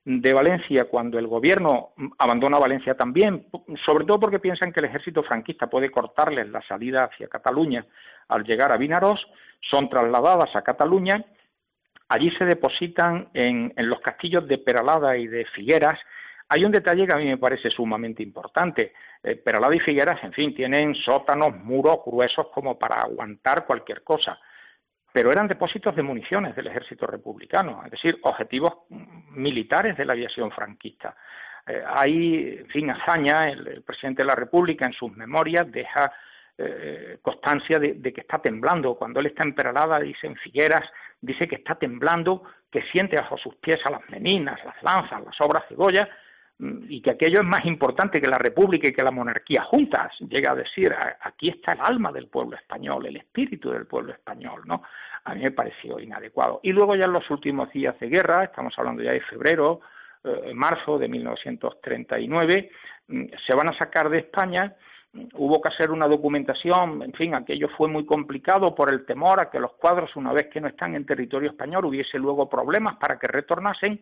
de 0.05 0.33
Valencia 0.33 0.85
cuando 0.85 1.19
el 1.19 1.27
gobierno 1.27 1.89
abandona 2.17 2.57
Valencia 2.57 2.95
también, 2.95 3.45
sobre 3.85 4.05
todo 4.05 4.19
porque 4.19 4.39
piensan 4.39 4.71
que 4.71 4.79
el 4.79 4.85
ejército 4.85 5.23
franquista 5.23 5.67
puede 5.67 5.91
cortarles 5.91 6.49
la 6.49 6.61
salida 6.61 7.03
hacia 7.03 7.27
Cataluña 7.27 7.85
al 8.29 8.43
llegar 8.43 8.71
a 8.71 8.77
Vinaroz, 8.77 9.19
son 9.69 9.89
trasladadas 9.89 10.55
a 10.55 10.61
Cataluña, 10.61 11.25
allí 12.07 12.31
se 12.37 12.45
depositan 12.45 13.29
en, 13.33 13.73
los 13.77 13.99
castillos 14.01 14.47
de 14.47 14.57
Peralada 14.57 15.17
y 15.17 15.27
de 15.27 15.45
Figueras. 15.45 15.99
Hay 16.49 16.65
un 16.65 16.71
detalle 16.71 17.05
que 17.05 17.13
a 17.13 17.17
mí 17.17 17.25
me 17.25 17.37
parece 17.37 17.69
sumamente 17.69 18.23
importante. 18.23 18.93
Eh, 19.23 19.35
Peralada 19.35 19.75
y 19.75 19.79
Figueras, 19.79 20.23
en 20.23 20.33
fin, 20.33 20.53
tienen 20.53 20.95
sótanos, 20.95 21.55
muros 21.63 21.99
gruesos 22.05 22.47
como 22.53 22.77
para 22.77 23.01
aguantar 23.01 23.65
cualquier 23.65 24.03
cosa 24.03 24.39
pero 25.11 25.31
eran 25.31 25.47
depósitos 25.47 25.95
de 25.95 26.03
municiones 26.03 26.55
del 26.55 26.67
ejército 26.67 27.07
republicano, 27.07 27.81
es 27.85 27.91
decir, 27.91 28.19
objetivos 28.21 28.73
militares 29.31 29.97
de 29.97 30.05
la 30.05 30.13
aviación 30.13 30.51
franquista. 30.51 31.15
Eh, 31.65 31.83
hay, 31.85 32.59
en 32.59 32.67
fin, 32.67 32.89
hazaña, 32.91 33.49
el, 33.49 33.81
presidente 33.83 34.21
de 34.21 34.27
la 34.27 34.35
República 34.35 34.85
en 34.85 34.93
sus 34.93 35.11
memorias 35.15 35.69
deja 35.71 36.11
eh, 36.57 37.17
constancia 37.21 37.79
de, 37.79 38.01
que 38.13 38.21
está 38.21 38.39
temblando. 38.39 38.95
Cuando 38.95 39.19
él 39.19 39.27
está 39.27 39.43
en 39.43 39.55
Peralada, 39.55 39.99
dice 39.99 40.27
en 40.27 40.35
Figueras, 40.35 40.83
dice 41.21 41.47
que 41.47 41.55
está 41.55 41.75
temblando, 41.75 42.43
que 42.71 42.83
siente 42.91 43.15
bajo 43.15 43.37
sus 43.37 43.55
pies 43.55 43.79
a 43.85 43.91
las 43.91 44.07
meninas, 44.09 44.63
las 44.63 44.81
lanzas, 44.83 45.23
las 45.23 45.41
obras 45.41 45.67
de 45.69 45.75
Goya, 45.75 46.07
y 46.59 47.01
que 47.01 47.11
aquello 47.11 47.39
es 47.39 47.45
más 47.45 47.65
importante 47.65 48.19
que 48.19 48.27
la 48.27 48.37
República 48.37 48.89
y 48.89 48.93
que 48.93 49.03
la 49.03 49.11
monarquía 49.11 49.63
juntas, 49.63 50.11
llega 50.19 50.51
a 50.51 50.55
decir, 50.55 50.93
aquí 51.21 51.49
está 51.49 51.71
el 51.71 51.79
alma 51.81 52.11
del 52.11 52.27
pueblo 52.27 52.57
español, 52.57 53.05
el 53.05 53.15
espíritu 53.15 53.71
del 53.71 53.85
pueblo 53.85 54.11
español, 54.11 54.63
¿no? 54.65 54.83
A 55.23 55.35
mí 55.35 55.41
me 55.41 55.51
pareció 55.51 55.99
inadecuado. 55.99 56.59
Y 56.63 56.71
luego 56.71 56.95
ya 56.95 57.05
en 57.05 57.13
los 57.13 57.29
últimos 57.29 57.71
días 57.71 57.97
de 57.99 58.09
guerra, 58.09 58.43
estamos 58.43 58.73
hablando 58.77 59.01
ya 59.01 59.11
de 59.11 59.21
febrero, 59.21 59.79
eh, 60.23 60.51
marzo 60.53 60.97
de 60.97 61.07
1939, 61.07 62.71
mm, 63.07 63.23
se 63.47 63.55
van 63.55 63.69
a 63.69 63.77
sacar 63.77 64.09
de 64.09 64.19
España 64.19 64.75
hubo 65.33 65.61
que 65.61 65.69
hacer 65.69 65.91
una 65.91 66.07
documentación, 66.07 67.01
en 67.01 67.13
fin, 67.13 67.33
aquello 67.33 67.67
fue 67.77 67.87
muy 67.87 68.05
complicado 68.05 68.75
por 68.75 68.93
el 68.93 69.05
temor 69.05 69.39
a 69.39 69.49
que 69.49 69.59
los 69.59 69.73
cuadros, 69.73 70.15
una 70.15 70.33
vez 70.33 70.47
que 70.47 70.61
no 70.61 70.67
están 70.67 70.95
en 70.95 71.05
territorio 71.05 71.49
español, 71.49 71.85
hubiese 71.85 72.19
luego 72.19 72.47
problemas 72.47 72.97
para 72.97 73.17
que 73.17 73.27
retornasen. 73.27 74.01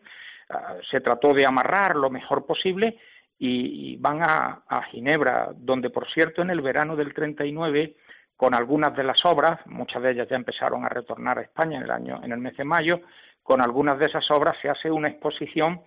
Ah, 0.49 0.75
se 0.89 1.01
trató 1.01 1.33
de 1.33 1.45
amarrar 1.45 1.95
lo 1.95 2.09
mejor 2.09 2.45
posible 2.45 2.97
y, 3.37 3.97
van 3.97 4.21
a, 4.21 4.63
a, 4.67 4.83
Ginebra, 4.83 5.51
donde, 5.55 5.89
por 5.89 6.07
cierto, 6.11 6.41
en 6.41 6.49
el 6.49 6.61
verano 6.61 6.95
del 6.95 7.13
39, 7.13 7.95
con 8.35 8.55
algunas 8.55 8.95
de 8.95 9.03
las 9.03 9.23
obras, 9.25 9.59
muchas 9.65 10.01
de 10.01 10.11
ellas 10.11 10.27
ya 10.29 10.35
empezaron 10.35 10.85
a 10.85 10.89
retornar 10.89 11.37
a 11.37 11.41
España 11.41 11.77
en 11.77 11.83
el 11.83 11.91
año, 11.91 12.21
en 12.23 12.31
el 12.31 12.39
mes 12.39 12.55
de 12.55 12.63
mayo, 12.63 13.01
con 13.43 13.61
algunas 13.61 13.99
de 13.99 14.05
esas 14.05 14.29
obras 14.31 14.55
se 14.61 14.69
hace 14.69 14.89
una 14.89 15.09
exposición 15.09 15.81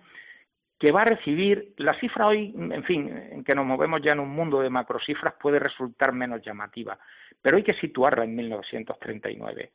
que 0.79 0.91
va 0.91 1.01
a 1.01 1.05
recibir, 1.05 1.73
la 1.77 1.99
cifra 1.99 2.27
hoy, 2.27 2.53
en 2.57 2.83
fin, 2.83 3.07
en 3.07 3.43
que 3.43 3.53
nos 3.53 3.65
movemos 3.65 4.01
ya 4.03 4.13
en 4.13 4.19
un 4.19 4.29
mundo 4.29 4.61
de 4.61 4.69
macrocifras 4.69 5.35
puede 5.39 5.59
resultar 5.59 6.11
menos 6.11 6.41
llamativa, 6.41 6.97
pero 7.39 7.57
hay 7.57 7.63
que 7.63 7.75
situarla 7.75 8.23
en 8.23 8.35
1939. 8.35 9.71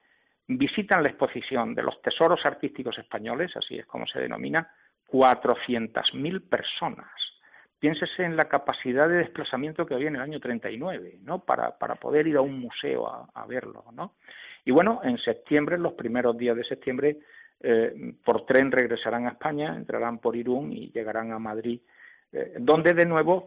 Visitan 0.49 1.03
la 1.03 1.09
exposición 1.09 1.75
de 1.75 1.83
los 1.83 2.01
tesoros 2.03 2.45
artísticos 2.45 2.97
españoles, 2.99 3.51
así 3.57 3.79
es 3.79 3.87
como 3.87 4.07
se 4.07 4.21
denomina, 4.21 4.71
400.000 5.09 6.49
personas. 6.49 7.11
Piénsese 7.79 8.25
en 8.25 8.37
la 8.37 8.45
capacidad 8.45 9.09
de 9.09 9.17
desplazamiento 9.17 9.85
que 9.85 9.95
había 9.95 10.09
en 10.09 10.17
el 10.17 10.23
año 10.23 10.41
39, 10.41 11.19
¿no? 11.23 11.41
Para, 11.41 11.77
para 11.77 11.97
poder 11.97 12.27
ir 12.27 12.37
a 12.37 12.41
un 12.41 12.59
museo 12.61 13.07
a, 13.09 13.47
verlo, 13.47 13.85
¿no? 13.93 14.15
Y 14.65 14.71
bueno, 14.71 15.01
en 15.05 15.19
septiembre, 15.19 15.79
los 15.79 15.93
primeros 15.93 16.37
días 16.37 16.57
de 16.57 16.65
septiembre, 16.65 17.19
eh, 17.61 18.15
por 18.25 18.47
tren 18.47 18.71
regresarán 18.71 19.27
a 19.27 19.31
España, 19.31 19.77
entrarán 19.77 20.19
por 20.19 20.37
Irún 20.37 20.73
y 20.73 20.91
llegarán 20.91 21.33
a 21.33 21.39
Madrid, 21.39 21.81
eh, 22.33 22.55
donde 22.59 22.95
de 22.95 23.07
nuevo 23.07 23.47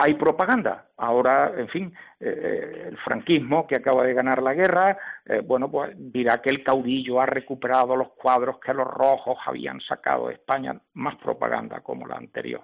hay 0.00 0.14
propaganda. 0.14 0.86
Ahora, 0.96 1.52
en 1.56 1.68
fin, 1.68 1.94
eh, 2.20 2.88
el 2.88 2.98
franquismo 2.98 3.66
que 3.66 3.76
acaba 3.76 4.04
de 4.04 4.12
ganar 4.12 4.42
la 4.42 4.52
guerra, 4.52 4.98
eh, 5.24 5.40
bueno, 5.40 5.70
pues 5.70 5.92
dirá 5.96 6.42
que 6.42 6.50
el 6.50 6.62
caudillo 6.62 7.22
ha 7.22 7.26
recuperado 7.26 7.96
los 7.96 8.08
cuadros 8.10 8.58
que 8.60 8.74
los 8.74 8.86
rojos 8.86 9.38
habían 9.46 9.80
sacado 9.80 10.28
de 10.28 10.34
España, 10.34 10.78
más 10.92 11.16
propaganda 11.16 11.80
como 11.80 12.06
la 12.06 12.16
anterior. 12.16 12.60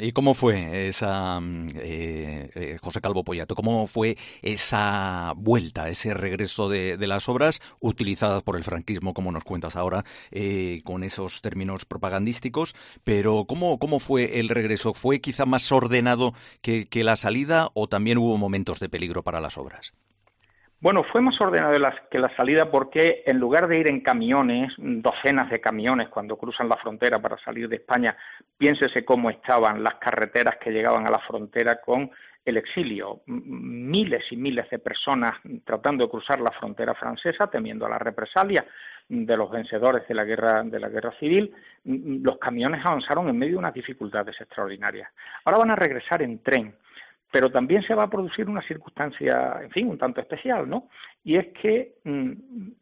¿Y 0.00 0.10
cómo 0.10 0.34
fue 0.34 0.88
esa, 0.88 1.38
eh, 1.80 2.76
José 2.80 3.00
Calvo 3.00 3.22
Pollato, 3.22 3.54
cómo 3.54 3.86
fue 3.86 4.16
esa 4.42 5.32
vuelta, 5.36 5.88
ese 5.88 6.14
regreso 6.14 6.68
de, 6.68 6.96
de, 6.96 7.06
las 7.06 7.28
obras 7.28 7.60
utilizadas 7.80 8.42
por 8.42 8.56
el 8.56 8.64
franquismo, 8.64 9.14
como 9.14 9.30
nos 9.30 9.44
cuentas 9.44 9.76
ahora, 9.76 10.02
con 10.84 11.04
esos 11.04 11.42
términos 11.42 11.84
propagandísticos, 11.84 12.74
pero 13.04 13.44
cómo, 13.46 13.78
cómo 13.78 14.00
fue 14.00 14.40
el 14.40 14.48
regreso? 14.48 14.94
¿Fue 14.94 15.20
quizá 15.20 15.46
más 15.46 15.70
ordenado 15.70 16.32
que, 16.60 16.67
la 16.94 17.16
salida 17.16 17.68
o 17.74 17.86
también 17.88 18.18
hubo 18.18 18.36
momentos 18.36 18.80
de 18.80 18.88
peligro 18.88 19.22
para 19.22 19.40
las 19.40 19.58
obras? 19.58 19.92
Bueno, 20.80 21.02
fue 21.10 21.20
más 21.20 21.40
ordenado 21.40 21.74
que 22.08 22.20
la 22.20 22.34
salida 22.36 22.70
porque 22.70 23.24
en 23.26 23.38
lugar 23.38 23.66
de 23.66 23.80
ir 23.80 23.88
en 23.88 24.00
camiones, 24.00 24.72
docenas 24.78 25.50
de 25.50 25.60
camiones 25.60 26.08
cuando 26.08 26.36
cruzan 26.36 26.68
la 26.68 26.76
frontera 26.76 27.20
para 27.20 27.36
salir 27.38 27.68
de 27.68 27.76
España, 27.76 28.16
piénsese 28.56 29.04
cómo 29.04 29.28
estaban 29.28 29.82
las 29.82 29.96
carreteras 29.96 30.56
que 30.62 30.70
llegaban 30.70 31.04
a 31.04 31.10
la 31.10 31.18
frontera 31.18 31.80
con 31.80 32.12
el 32.44 32.56
exilio. 32.58 33.22
Miles 33.26 34.22
y 34.30 34.36
miles 34.36 34.70
de 34.70 34.78
personas 34.78 35.32
tratando 35.64 36.04
de 36.04 36.10
cruzar 36.10 36.40
la 36.40 36.52
frontera 36.52 36.94
francesa, 36.94 37.48
temiendo 37.48 37.84
a 37.84 37.90
la 37.90 37.98
represalia 37.98 38.64
de 39.08 39.36
los 39.36 39.50
vencedores 39.50 40.06
de 40.06 40.14
la 40.14 40.24
guerra 40.24 40.62
de 40.62 40.78
la 40.78 40.88
guerra 40.88 41.12
civil, 41.18 41.52
los 41.84 42.38
camiones 42.38 42.84
avanzaron 42.84 43.28
en 43.28 43.38
medio 43.38 43.54
de 43.54 43.58
unas 43.58 43.74
dificultades 43.74 44.38
extraordinarias. 44.40 45.10
Ahora 45.44 45.58
van 45.58 45.70
a 45.70 45.76
regresar 45.76 46.22
en 46.22 46.42
tren, 46.42 46.74
pero 47.30 47.50
también 47.50 47.82
se 47.82 47.94
va 47.94 48.04
a 48.04 48.10
producir 48.10 48.48
una 48.48 48.62
circunstancia, 48.62 49.60
en 49.62 49.70
fin, 49.70 49.88
un 49.88 49.98
tanto 49.98 50.20
especial, 50.20 50.68
¿no? 50.68 50.88
Y 51.24 51.36
es 51.36 51.48
que 51.48 51.94
mm, 52.04 52.32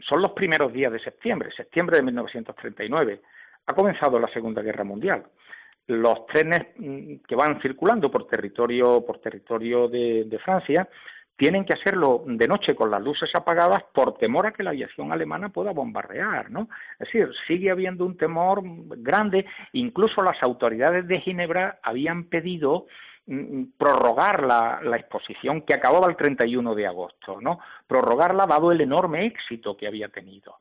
son 0.00 0.22
los 0.22 0.32
primeros 0.32 0.72
días 0.72 0.92
de 0.92 1.00
septiembre, 1.00 1.50
septiembre 1.56 1.98
de 1.98 2.02
1939. 2.02 3.20
Ha 3.66 3.74
comenzado 3.74 4.18
la 4.18 4.28
Segunda 4.28 4.62
Guerra 4.62 4.84
Mundial 4.84 5.24
los 5.88 6.26
trenes 6.26 6.66
mm, 6.76 7.16
que 7.26 7.34
van 7.34 7.60
circulando 7.60 8.10
por 8.10 8.26
territorio 8.26 9.04
por 9.04 9.18
territorio 9.20 9.88
de, 9.88 10.38
Francia 10.44 10.88
tienen 11.36 11.64
que 11.64 11.74
hacerlo 11.74 12.22
de 12.26 12.48
noche 12.48 12.74
con 12.74 12.90
las 12.90 13.02
luces 13.02 13.30
apagadas 13.34 13.82
por 13.92 14.16
temor 14.16 14.46
a 14.46 14.52
que 14.52 14.62
la 14.62 14.70
aviación 14.70 15.12
alemana 15.12 15.50
pueda 15.50 15.72
bombardear, 15.72 16.50
¿no? 16.50 16.68
Es 16.98 17.06
decir, 17.10 17.30
sigue 17.46 17.70
habiendo 17.70 18.04
un 18.04 18.16
temor 18.16 18.62
grande, 18.64 19.44
incluso 19.72 20.22
las 20.22 20.42
autoridades 20.42 21.06
de 21.06 21.20
Ginebra 21.20 21.78
habían 21.82 22.24
pedido 22.24 22.86
mm, 23.26 23.64
prorrogar 23.76 24.42
la, 24.44 24.80
la, 24.82 24.96
exposición 24.96 25.62
que 25.62 25.74
acababa 25.74 26.08
el 26.08 26.16
31 26.16 26.74
de 26.74 26.86
agosto, 26.86 27.40
¿no? 27.40 27.60
Prorrogarla 27.86 28.46
dado 28.46 28.72
el 28.72 28.80
enorme 28.80 29.26
éxito 29.26 29.76
que 29.76 29.86
había 29.86 30.08
tenido. 30.08 30.56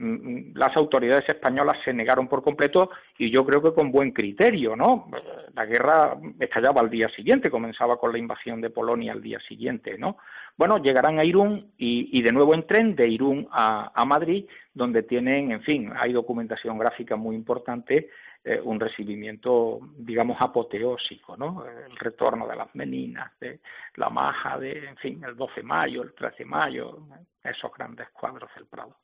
Mm, 0.00 0.52
las 0.54 0.76
autoridades 0.76 1.28
españolas 1.28 1.76
se 1.84 1.92
negaron 1.92 2.28
por 2.28 2.40
completo 2.40 2.90
y 3.18 3.32
yo 3.32 3.44
creo 3.44 3.60
que 3.60 3.74
con 3.74 3.90
buen 3.90 4.12
criterio, 4.12 4.76
¿no? 4.76 5.10
La 5.56 5.66
guerra 5.66 6.16
estallaba 6.38 6.80
al 6.80 6.88
día 6.88 7.08
siguiente, 7.08 7.50
comenzaba 7.50 7.98
con 7.98 8.12
la 8.12 8.18
invasión 8.18 8.60
de 8.60 8.70
Polonia 8.70 9.12
al 9.12 9.20
día 9.20 9.40
siguiente, 9.40 9.98
¿no? 9.98 10.18
Bueno, 10.56 10.78
llegarán 10.78 11.18
a 11.18 11.24
Irún 11.24 11.72
y, 11.76 12.22
de 12.22 12.32
nuevo 12.32 12.54
en 12.54 12.64
tren 12.64 12.94
de 12.94 13.08
Irún 13.08 13.48
a, 13.50 14.04
Madrid, 14.04 14.44
donde 14.72 15.02
tienen, 15.02 15.50
en 15.50 15.62
fin, 15.62 15.92
hay 15.96 16.12
documentación 16.12 16.78
gráfica 16.78 17.16
muy 17.16 17.34
importante, 17.34 18.08
eh, 18.44 18.60
un 18.62 18.78
recibimiento, 18.78 19.80
digamos, 19.96 20.36
apoteósico, 20.40 21.36
¿no? 21.36 21.64
El 21.66 21.96
retorno 21.96 22.46
de 22.46 22.56
las 22.56 22.72
meninas, 22.76 23.32
de 23.40 23.58
la 23.96 24.10
maja, 24.10 24.58
de, 24.58 24.86
en 24.86 24.96
fin, 24.96 25.24
el 25.24 25.36
12 25.36 25.56
de 25.56 25.62
mayo, 25.66 26.02
el 26.02 26.14
13 26.14 26.36
de 26.38 26.44
mayo, 26.44 26.98
esos 27.42 27.72
grandes 27.76 28.08
cuadros 28.10 28.48
del 28.54 28.66
Prado. 28.66 28.94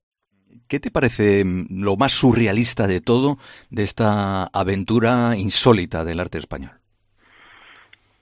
¿Qué 0.68 0.80
te 0.80 0.90
parece 0.90 1.44
mm, 1.44 1.82
lo 1.82 1.96
más 1.96 2.12
surrealista 2.12 2.86
de 2.86 3.00
todo 3.00 3.36
de 3.70 3.82
esta 3.82 4.44
aventura 4.44 5.36
insólita 5.36 6.04
del 6.04 6.20
arte 6.20 6.38
español? 6.38 6.72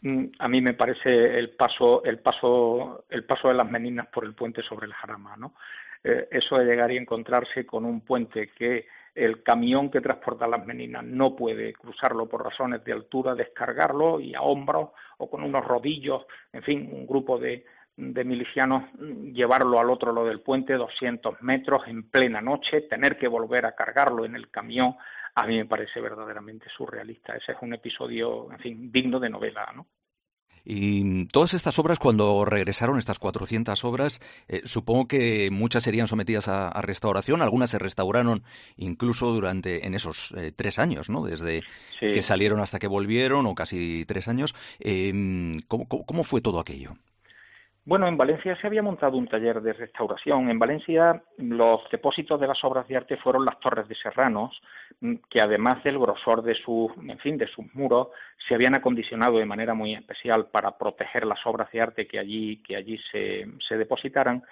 Mm, 0.02 0.24
a 0.38 0.48
mí 0.48 0.60
me 0.60 0.74
parece 0.74 1.38
el 1.38 1.50
paso, 1.50 2.02
el 2.04 2.18
paso, 2.18 3.04
el 3.08 3.24
paso 3.24 3.48
de 3.48 3.54
las 3.54 3.70
meninas 3.70 4.08
por 4.08 4.24
el 4.24 4.34
puente 4.34 4.62
sobre 4.62 4.86
el 4.86 4.92
Jarama, 4.92 5.36
¿no? 5.36 5.54
Eh, 6.02 6.28
eso 6.32 6.56
de 6.56 6.64
llegar 6.64 6.90
y 6.90 6.96
encontrarse 6.96 7.64
con 7.64 7.84
un 7.84 8.00
puente 8.00 8.50
que 8.58 8.86
el 9.14 9.42
camión 9.42 9.90
que 9.90 10.00
transporta 10.00 10.48
las 10.48 10.66
meninas 10.66 11.04
no 11.04 11.36
puede 11.36 11.74
cruzarlo 11.74 12.28
por 12.28 12.42
razones 12.42 12.82
de 12.82 12.92
altura, 12.92 13.34
descargarlo 13.34 14.18
y 14.18 14.34
a 14.34 14.40
hombros 14.40 14.90
o 15.18 15.30
con 15.30 15.44
unos 15.44 15.64
rodillos, 15.64 16.22
en 16.52 16.62
fin, 16.62 16.88
un 16.90 17.06
grupo 17.06 17.38
de, 17.38 17.64
de 18.02 18.25
milicianos 18.25 18.85
llevarlo 19.32 19.78
al 19.78 19.90
otro 19.90 20.12
lado 20.12 20.26
del 20.26 20.40
puente, 20.40 20.75
200 20.75 21.40
metros, 21.42 21.82
en 21.87 22.02
plena 22.11 22.40
noche, 22.40 22.82
tener 22.82 23.16
que 23.16 23.28
volver 23.28 23.64
a 23.66 23.75
cargarlo 23.75 24.25
en 24.25 24.35
el 24.35 24.50
camión, 24.50 24.97
a 25.35 25.47
mí 25.47 25.56
me 25.56 25.66
parece 25.66 26.00
verdaderamente 26.00 26.66
surrealista. 26.76 27.35
Ese 27.37 27.52
es 27.52 27.59
un 27.62 27.75
episodio, 27.75 28.50
en 28.52 28.59
fin, 28.59 28.92
digno 28.92 29.21
de 29.21 29.30
novela, 29.30 29.73
¿no? 29.75 29.87
Y 30.64 31.26
todas 31.26 31.54
estas 31.54 31.78
obras, 31.80 31.99
cuando 31.99 32.44
regresaron, 32.44 32.99
estas 32.99 33.18
400 33.18 33.85
obras, 33.85 34.21
eh, 34.47 34.62
supongo 34.64 35.09
que 35.09 35.50
muchas 35.50 35.82
serían 35.82 36.06
sometidas 36.06 36.47
a, 36.47 36.80
restauración, 36.82 37.42
algunas 37.42 37.71
se 37.71 37.80
restauraron 37.80 38.44
incluso 38.76 39.32
durante 39.32 39.87
en 39.87 39.94
esos 39.94 40.32
eh, 40.37 40.52
tres 40.54 40.78
años, 40.78 41.11
¿no? 41.11 41.25
Desde 41.25 41.64
que 41.99 42.23
salieron 42.23 42.61
hasta 42.61 42.78
que 42.78 42.87
volvieron, 42.87 43.47
o 43.47 43.54
casi 43.56 44.04
tres 44.06 44.28
años. 44.28 44.54
Eh, 44.78 45.12
cómo 45.66 46.23
fue 46.23 46.40
todo 46.40 46.61
aquello? 46.61 46.94
Bueno, 47.84 48.06
en 48.06 48.16
Valencia 48.16 48.56
se 48.60 48.68
había 48.68 48.80
montado 48.80 49.16
un 49.16 49.26
taller 49.26 49.60
de 49.60 49.72
restauración. 49.72 50.48
En 50.48 50.58
Valencia 50.58 51.20
los 51.38 51.80
depósitos 51.90 52.40
de 52.40 52.46
las 52.46 52.62
obras 52.62 52.86
de 52.86 52.96
arte 52.96 53.16
fueron 53.16 53.44
las 53.44 53.58
Torres 53.58 53.88
de 53.88 53.96
Serranos, 53.96 54.62
mm, 55.00 55.14
que 55.28 55.40
además 55.40 55.82
del 55.82 55.98
grosor 55.98 56.42
de 56.42 56.54
sus, 56.54 56.92
en 56.96 57.18
fin, 57.18 57.36
de 57.36 57.48
sus 57.48 57.64
muros, 57.74 58.08
se 58.46 58.54
habían 58.54 58.76
acondicionado 58.76 59.38
de 59.38 59.46
manera 59.46 59.74
muy 59.74 59.94
especial 59.94 60.46
para 60.46 60.78
proteger 60.78 61.26
las 61.26 61.44
obras 61.44 61.72
de 61.72 61.80
arte 61.80 62.06
que 62.06 62.20
allí, 62.20 62.62
que 62.62 62.76
allí 62.76 63.00
se, 63.10 63.48
se 63.66 63.76
depositaran. 63.76 64.44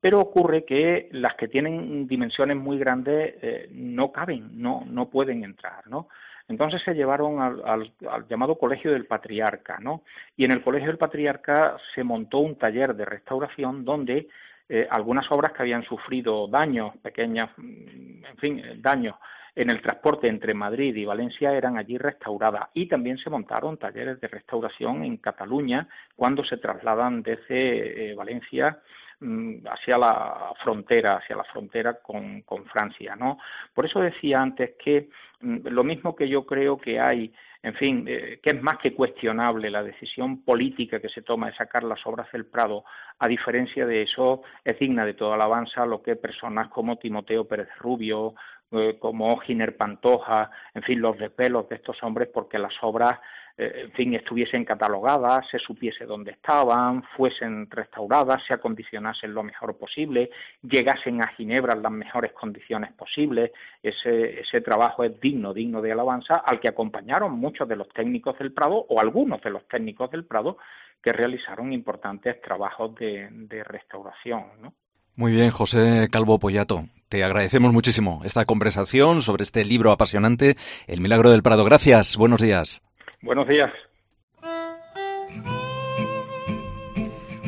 Pero 0.00 0.20
ocurre 0.20 0.64
que 0.64 1.08
las 1.10 1.34
que 1.34 1.48
tienen 1.48 2.06
dimensiones 2.06 2.56
muy 2.56 2.78
grandes 2.78 3.34
eh, 3.42 3.68
no 3.72 4.12
caben, 4.12 4.62
no, 4.62 4.84
no 4.86 5.10
pueden 5.10 5.42
entrar, 5.42 5.88
¿no? 5.88 6.08
Entonces 6.48 6.80
se 6.84 6.94
llevaron 6.94 7.40
al, 7.40 7.92
llamado 8.28 8.56
Colegio 8.56 8.92
del 8.92 9.06
Patriarca, 9.06 9.78
¿no? 9.80 10.02
Y 10.36 10.44
en 10.44 10.52
el 10.52 10.62
Colegio 10.62 10.88
del 10.88 10.98
Patriarca 10.98 11.76
se 11.94 12.04
montó 12.04 12.38
un 12.38 12.56
taller 12.56 12.94
de 12.94 13.04
restauración 13.04 13.84
donde 13.84 14.28
eh, 14.68 14.86
algunas 14.90 15.30
obras 15.30 15.52
que 15.52 15.62
habían 15.62 15.84
sufrido 15.84 16.46
daños, 16.46 16.96
pequeñas, 16.98 17.50
mm, 17.56 18.24
en 18.24 18.36
fin, 18.38 18.58
eh, 18.60 18.74
daños 18.78 19.16
en 19.56 19.70
el 19.70 19.80
transporte 19.80 20.28
entre 20.28 20.54
Madrid 20.54 20.94
y 20.94 21.04
Valencia 21.04 21.52
eran 21.52 21.78
allí 21.78 21.96
restauradas 21.96 22.68
y 22.74 22.86
también 22.86 23.16
se 23.16 23.30
montaron 23.30 23.78
talleres 23.78 24.20
de 24.20 24.28
restauración 24.28 25.02
en 25.02 25.16
Cataluña 25.16 25.88
cuando 26.14 26.44
se 26.44 26.58
trasladan 26.58 27.22
desde 27.22 28.10
eh, 28.10 28.14
Valencia 28.14 28.78
hacia 29.20 29.98
la 29.98 30.52
frontera, 30.62 31.16
hacia 31.16 31.36
la 31.36 31.44
frontera 31.44 32.00
con, 32.02 32.42
con 32.42 32.64
Francia, 32.66 33.16
¿no? 33.16 33.38
Por 33.74 33.86
eso 33.86 34.00
decía 34.00 34.38
antes 34.38 34.74
que 34.82 35.08
mm, 35.40 35.68
lo 35.68 35.84
mismo 35.84 36.14
que 36.14 36.28
yo 36.28 36.44
creo 36.44 36.78
que 36.78 37.00
hay 37.00 37.32
en 37.66 37.74
fin, 37.74 38.04
eh, 38.06 38.38
que 38.40 38.50
es 38.50 38.62
más 38.62 38.78
que 38.78 38.94
cuestionable 38.94 39.70
la 39.70 39.82
decisión 39.82 40.44
política 40.44 41.00
que 41.00 41.08
se 41.08 41.22
toma 41.22 41.48
de 41.48 41.56
sacar 41.56 41.82
las 41.82 41.98
obras 42.06 42.30
del 42.30 42.46
Prado, 42.46 42.84
a 43.18 43.26
diferencia 43.26 43.84
de 43.84 44.02
eso, 44.02 44.42
es 44.64 44.78
digna 44.78 45.04
de 45.04 45.14
toda 45.14 45.34
alabanza 45.34 45.84
lo 45.84 46.00
que 46.00 46.14
personas 46.14 46.68
como 46.68 46.96
Timoteo 46.96 47.48
Pérez 47.48 47.68
Rubio, 47.80 48.34
eh, 48.72 48.96
como 48.98 49.36
Giner 49.38 49.76
Pantoja, 49.76 50.50
en 50.74 50.82
fin, 50.82 51.00
los 51.00 51.18
desvelos 51.18 51.68
de 51.68 51.76
estos 51.76 52.02
hombres, 52.02 52.28
porque 52.32 52.58
las 52.58 52.74
obras 52.82 53.18
eh, 53.58 53.84
en 53.84 53.92
fin, 53.92 54.14
estuviesen 54.14 54.64
catalogadas, 54.64 55.46
se 55.50 55.58
supiese 55.58 56.04
dónde 56.04 56.32
estaban, 56.32 57.02
fuesen 57.16 57.70
restauradas, 57.70 58.42
se 58.46 58.54
acondicionasen 58.54 59.32
lo 59.32 59.42
mejor 59.42 59.78
posible, 59.78 60.30
llegasen 60.62 61.22
a 61.22 61.28
Ginebra 61.28 61.74
en 61.74 61.82
las 61.82 61.92
mejores 61.92 62.32
condiciones 62.32 62.92
posibles. 62.92 63.52
Ese, 63.82 64.40
ese 64.40 64.60
trabajo 64.60 65.04
es 65.04 65.18
digno, 65.20 65.54
digno 65.54 65.80
de 65.80 65.92
alabanza, 65.92 66.34
al 66.44 66.60
que 66.60 66.68
acompañaron 66.68 67.32
muchos 67.32 67.66
de 67.66 67.76
los 67.76 67.88
técnicos 67.88 68.38
del 68.38 68.52
Prado 68.52 68.84
o 68.88 69.00
algunos 69.00 69.40
de 69.40 69.50
los 69.50 69.66
técnicos 69.68 70.10
del 70.10 70.26
Prado 70.26 70.58
que 71.02 71.12
realizaron 71.12 71.72
importantes 71.72 72.40
trabajos 72.42 72.94
de, 72.96 73.64
restauración. 73.64 74.44
¿no? 74.60 74.74
Muy 75.14 75.32
bien, 75.32 75.50
José 75.50 76.08
Calvo 76.10 76.38
Pollato. 76.38 76.84
Te 77.08 77.22
agradecemos 77.22 77.72
muchísimo 77.72 78.20
esta 78.24 78.44
conversación 78.44 79.22
sobre 79.22 79.44
este 79.44 79.64
libro 79.64 79.92
apasionante, 79.92 80.56
El 80.88 81.00
Milagro 81.00 81.30
del 81.30 81.42
Prado. 81.42 81.64
Gracias, 81.64 82.16
buenos 82.16 82.40
días. 82.40 82.82
Buenos 83.22 83.46
días. 83.46 83.70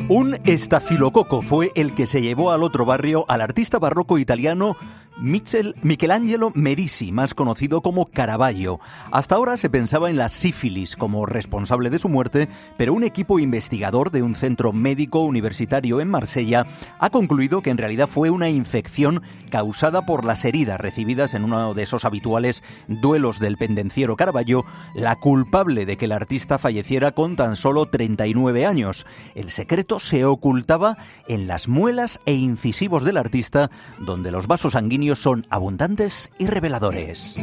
Un 0.07 0.37
estafilococo 0.45 1.41
fue 1.41 1.71
el 1.75 1.93
que 1.93 2.05
se 2.05 2.21
llevó 2.21 2.51
al 2.51 2.63
otro 2.63 2.85
barrio 2.85 3.25
al 3.27 3.41
artista 3.41 3.79
barroco 3.79 4.17
italiano 4.17 4.77
Michel, 5.21 5.75
Michelangelo 5.81 6.51
Merisi, 6.55 7.11
más 7.11 7.33
conocido 7.33 7.81
como 7.81 8.05
Caravaggio. 8.05 8.79
Hasta 9.11 9.35
ahora 9.35 9.57
se 9.57 9.69
pensaba 9.69 10.09
en 10.09 10.15
la 10.15 10.29
sífilis 10.29 10.95
como 10.95 11.25
responsable 11.25 11.89
de 11.89 11.99
su 11.99 12.07
muerte, 12.07 12.47
pero 12.77 12.93
un 12.93 13.03
equipo 13.03 13.37
investigador 13.37 14.11
de 14.11 14.21
un 14.21 14.35
centro 14.35 14.71
médico 14.71 15.19
universitario 15.19 15.99
en 15.99 16.09
Marsella 16.09 16.65
ha 16.99 17.09
concluido 17.09 17.61
que 17.61 17.69
en 17.69 17.77
realidad 17.77 18.07
fue 18.07 18.29
una 18.29 18.47
infección 18.47 19.21
causada 19.49 20.05
por 20.05 20.23
las 20.23 20.45
heridas 20.45 20.79
recibidas 20.79 21.33
en 21.33 21.43
uno 21.43 21.73
de 21.73 21.83
esos 21.83 22.05
habituales 22.05 22.63
duelos 22.87 23.39
del 23.39 23.57
pendenciero 23.57 24.15
Caravaggio, 24.15 24.63
la 24.95 25.17
culpable 25.17 25.85
de 25.85 25.97
que 25.97 26.05
el 26.05 26.13
artista 26.13 26.57
falleciera 26.59 27.11
con 27.11 27.35
tan 27.35 27.57
solo 27.57 27.87
39 27.87 28.65
años. 28.65 29.05
El 29.35 29.49
secreto 29.49 29.99
se 29.99 30.23
ocultaba 30.23 30.97
en 31.27 31.47
las 31.47 31.67
muelas 31.67 32.21
e 32.25 32.33
incisivos 32.33 33.03
del 33.03 33.17
artista, 33.17 33.69
donde 33.99 34.31
los 34.31 34.47
vasos 34.47 34.73
sanguíneos 34.73 35.08
son 35.15 35.47
abundantes 35.49 36.29
y 36.37 36.47
reveladores. 36.47 37.39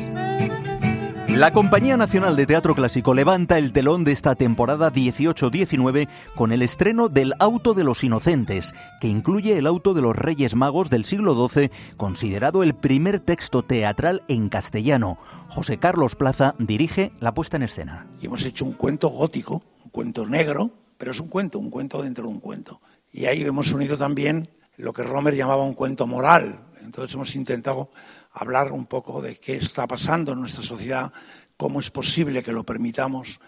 La 1.37 1.52
Compañía 1.52 1.99
Nacional 1.99 2.35
de 2.35 2.46
Teatro 2.46 2.75
Clásico 2.75 3.12
levanta 3.12 3.58
el 3.58 3.73
telón 3.73 4.04
de 4.04 4.12
esta 4.12 4.37
temporada 4.37 4.90
18-19 4.90 6.08
con 6.35 6.50
el 6.50 6.62
estreno 6.62 7.11
del 7.11 7.35
Auto 7.38 7.75
de 7.75 7.85
los 7.85 8.02
Inocentes, 8.04 8.73
que 9.02 9.08
incluye 9.08 9.58
el 9.58 9.66
Auto 9.66 9.92
de 9.92 10.00
los 10.00 10.16
Reyes 10.16 10.54
Magos 10.54 10.88
del 10.88 11.04
siglo 11.04 11.35
XII, 11.46 11.70
considerado 11.99 12.62
el 12.62 12.75
primer 12.75 13.20
texto 13.20 13.62
teatral 13.62 14.23
en 14.28 14.49
castellano. 14.49 15.18
José 15.49 15.76
Carlos 15.76 16.16
Plaza 16.16 16.54
dirige 16.58 17.12
la 17.20 17.35
puesta 17.35 17.58
en 17.58 17.64
escena. 17.64 18.06
Y 18.23 18.26
hemos 18.26 18.42
hecho 18.46 18.64
un 18.64 18.73
cuento 18.73 19.11
gótico, 19.11 19.62
un 19.85 19.90
cuento 19.90 20.25
negro, 20.25 20.70
pero 20.96 21.11
es 21.11 21.20
un 21.20 21.28
cuento, 21.28 21.58
un 21.58 21.68
cuento 21.68 22.00
dentro 22.02 22.28
de 22.28 22.30
un 22.30 22.40
cuento. 22.40 22.80
Y 23.12 23.26
ahí 23.26 23.42
hemos 23.42 23.73
unido 23.73 23.99
también 23.99 24.49
lo 24.78 24.94
que 24.94 25.02
Romer 25.02 25.35
llamaba 25.35 25.64
un 25.64 25.75
cuento 25.75 26.06
moral, 26.06 26.61
entonces 26.80 27.14
hemos 27.14 27.35
intentado 27.35 27.90
hablar 28.33 28.73
un 28.73 28.87
poco 28.87 29.23
de 29.23 29.37
qué 29.37 29.56
está 29.56 29.87
pasando 29.87 30.33
en 30.33 30.40
nuestra 30.40 30.62
sociedad, 30.62 31.12
cómo 31.56 31.80
es 31.80 31.90
posible 31.90 32.42
que 32.42 32.52
lo 32.52 32.64
permitamos, 32.64 33.40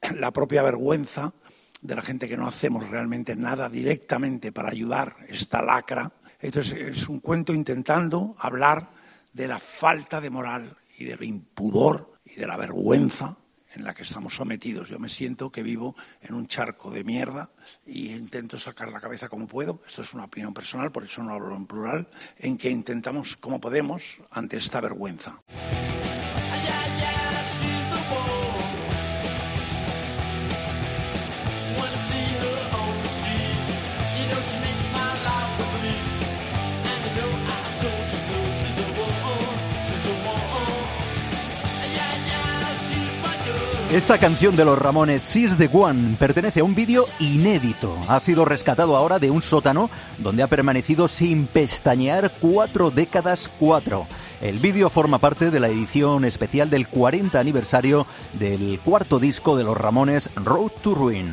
la 0.16 0.32
propia 0.32 0.62
vergüenza 0.62 1.32
de 1.80 1.96
la 1.96 2.02
gente 2.02 2.28
que 2.28 2.36
no 2.36 2.46
hacemos 2.46 2.88
realmente 2.88 3.34
nada 3.36 3.68
directamente 3.68 4.52
para 4.52 4.70
ayudar 4.70 5.16
esta 5.28 5.62
lacra. 5.62 6.12
Entonces 6.40 6.98
es 6.98 7.08
un 7.08 7.20
cuento 7.20 7.52
intentando 7.52 8.34
hablar 8.38 8.90
de 9.32 9.48
la 9.48 9.58
falta 9.58 10.20
de 10.20 10.30
moral 10.30 10.76
y 10.98 11.04
del 11.04 11.22
impudor 11.24 12.18
y 12.24 12.36
de 12.36 12.46
la 12.46 12.56
vergüenza 12.56 13.36
en 13.74 13.84
la 13.84 13.94
que 13.94 14.02
estamos 14.02 14.34
sometidos. 14.34 14.88
Yo 14.88 14.98
me 14.98 15.08
siento 15.08 15.50
que 15.50 15.62
vivo 15.62 15.94
en 16.20 16.34
un 16.34 16.46
charco 16.46 16.90
de 16.90 17.04
mierda 17.04 17.50
y 17.86 18.10
intento 18.10 18.58
sacar 18.58 18.90
la 18.90 19.00
cabeza 19.00 19.28
como 19.28 19.46
puedo. 19.46 19.80
Esto 19.86 20.02
es 20.02 20.14
una 20.14 20.24
opinión 20.24 20.54
personal, 20.54 20.92
por 20.92 21.04
eso 21.04 21.22
no 21.22 21.34
hablo 21.34 21.56
en 21.56 21.66
plural, 21.66 22.08
en 22.38 22.58
que 22.58 22.70
intentamos 22.70 23.36
como 23.36 23.60
podemos 23.60 24.20
ante 24.30 24.56
esta 24.56 24.80
vergüenza. 24.80 25.42
Esta 43.92 44.16
canción 44.16 44.56
de 44.56 44.64
los 44.64 44.78
Ramones, 44.78 45.20
Sis 45.20 45.58
the 45.58 45.68
One, 45.70 46.16
pertenece 46.18 46.60
a 46.60 46.64
un 46.64 46.74
vídeo 46.74 47.04
inédito. 47.20 47.94
Ha 48.08 48.20
sido 48.20 48.46
rescatado 48.46 48.96
ahora 48.96 49.18
de 49.18 49.30
un 49.30 49.42
sótano 49.42 49.90
donde 50.16 50.42
ha 50.42 50.46
permanecido 50.46 51.08
sin 51.08 51.46
pestañear 51.46 52.32
cuatro 52.40 52.90
décadas 52.90 53.50
cuatro. 53.60 54.06
El 54.40 54.60
vídeo 54.60 54.88
forma 54.88 55.18
parte 55.18 55.50
de 55.50 55.60
la 55.60 55.68
edición 55.68 56.24
especial 56.24 56.70
del 56.70 56.88
40 56.88 57.38
aniversario 57.38 58.06
del 58.32 58.80
cuarto 58.82 59.18
disco 59.18 59.58
de 59.58 59.64
los 59.64 59.76
Ramones, 59.76 60.30
Road 60.36 60.72
to 60.82 60.94
Ruin. 60.94 61.30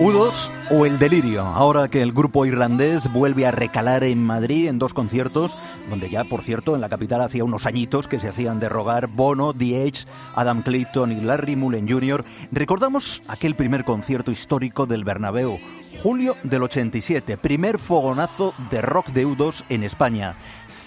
U2 0.00 0.48
o 0.70 0.86
El 0.86 0.98
Delirio, 0.98 1.42
ahora 1.42 1.88
que 1.88 2.00
el 2.00 2.12
grupo 2.12 2.46
irlandés 2.46 3.12
vuelve 3.12 3.46
a 3.46 3.50
recalar 3.50 4.02
en 4.02 4.24
Madrid 4.24 4.66
en 4.66 4.78
dos 4.78 4.94
conciertos, 4.94 5.52
donde 5.90 6.08
ya, 6.08 6.24
por 6.24 6.42
cierto, 6.42 6.74
en 6.74 6.80
la 6.80 6.88
capital 6.88 7.20
hacía 7.20 7.44
unos 7.44 7.66
añitos 7.66 8.08
que 8.08 8.18
se 8.18 8.28
hacían 8.28 8.60
derrogar 8.60 9.08
Bono, 9.08 9.52
The 9.52 9.86
Edge, 9.86 10.06
Adam 10.34 10.62
Clayton 10.62 11.12
y 11.12 11.20
Larry 11.20 11.56
Mullen 11.56 11.88
Jr., 11.88 12.24
recordamos 12.50 13.20
aquel 13.28 13.54
primer 13.54 13.84
concierto 13.84 14.30
histórico 14.30 14.86
del 14.86 15.04
Bernabéu, 15.04 15.58
julio 16.02 16.36
del 16.44 16.62
87, 16.62 17.36
primer 17.36 17.78
fogonazo 17.78 18.54
de 18.70 18.80
rock 18.80 19.08
de 19.08 19.26
U2 19.26 19.64
en 19.68 19.84
España. 19.84 20.36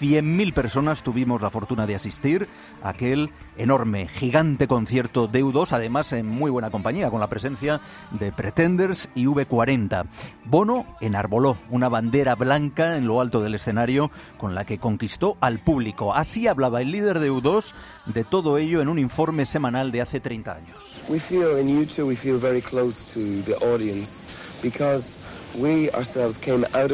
100.000 0.00 0.52
personas 0.52 1.02
tuvimos 1.02 1.40
la 1.40 1.50
fortuna 1.50 1.86
de 1.86 1.94
asistir 1.94 2.48
a 2.82 2.90
aquel 2.90 3.30
enorme, 3.56 4.08
gigante 4.08 4.66
concierto 4.66 5.28
de 5.28 5.44
U2, 5.44 5.72
además 5.72 6.12
en 6.12 6.26
muy 6.26 6.50
buena 6.50 6.70
compañía, 6.70 7.10
con 7.10 7.20
la 7.20 7.28
presencia 7.28 7.80
de 8.10 8.32
Pretenders 8.32 9.08
y 9.14 9.26
V40. 9.26 10.06
Bono 10.44 10.84
enarboló 11.00 11.56
una 11.70 11.88
bandera 11.88 12.34
blanca 12.34 12.96
en 12.96 13.06
lo 13.06 13.20
alto 13.20 13.40
del 13.40 13.54
escenario 13.54 14.10
con 14.36 14.54
la 14.54 14.64
que 14.64 14.78
conquistó 14.94 15.36
al 15.40 15.58
público. 15.58 16.14
Así 16.14 16.46
hablaba 16.46 16.80
el 16.80 16.92
líder 16.92 17.18
de 17.18 17.28
U2 17.28 17.72
de 18.06 18.22
todo 18.22 18.58
ello 18.58 18.80
en 18.80 18.88
un 18.88 19.00
informe 19.00 19.44
semanal 19.44 19.90
de 19.90 20.00
hace 20.00 20.20
30 20.20 20.54
años. 20.54 20.94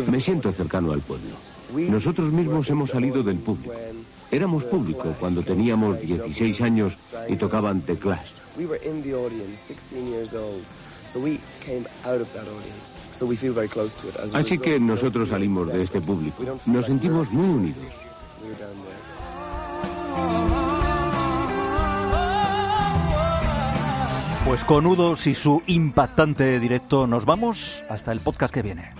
Me 0.09 0.23
siento 0.23 0.51
cercano 0.51 0.93
al 0.93 1.01
pueblo. 1.03 1.37
Nosotros 1.75 2.33
mismos 2.33 2.71
hemos 2.71 2.89
salido 2.89 3.23
del 3.23 3.37
público. 3.37 3.75
Éramos 4.31 4.65
público 4.65 5.15
cuando 5.21 5.43
teníamos 5.43 6.01
16 6.01 6.59
años 6.63 6.95
y 7.29 7.37
tocaban 7.37 7.83
teclas. 7.83 8.21
Así 14.33 14.59
que 14.59 14.80
nosotros 14.80 15.28
salimos 15.28 15.72
de 15.72 15.83
este 15.83 16.00
público. 16.00 16.44
Nos 16.66 16.87
sentimos 16.87 17.30
muy 17.30 17.48
unidos. 17.48 17.85
Pues 24.44 24.64
con 24.64 24.87
Udos 24.87 25.26
y 25.26 25.35
su 25.35 25.62
impactante 25.66 26.59
directo 26.59 27.06
nos 27.06 27.24
vamos 27.24 27.85
hasta 27.88 28.11
el 28.11 28.20
podcast 28.20 28.52
que 28.52 28.62
viene. 28.62 28.92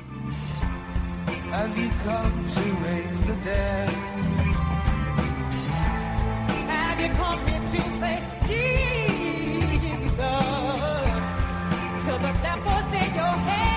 To 12.07 12.19
the 12.19 12.29
in 12.97 13.15
your 13.15 13.23
head. 13.23 13.70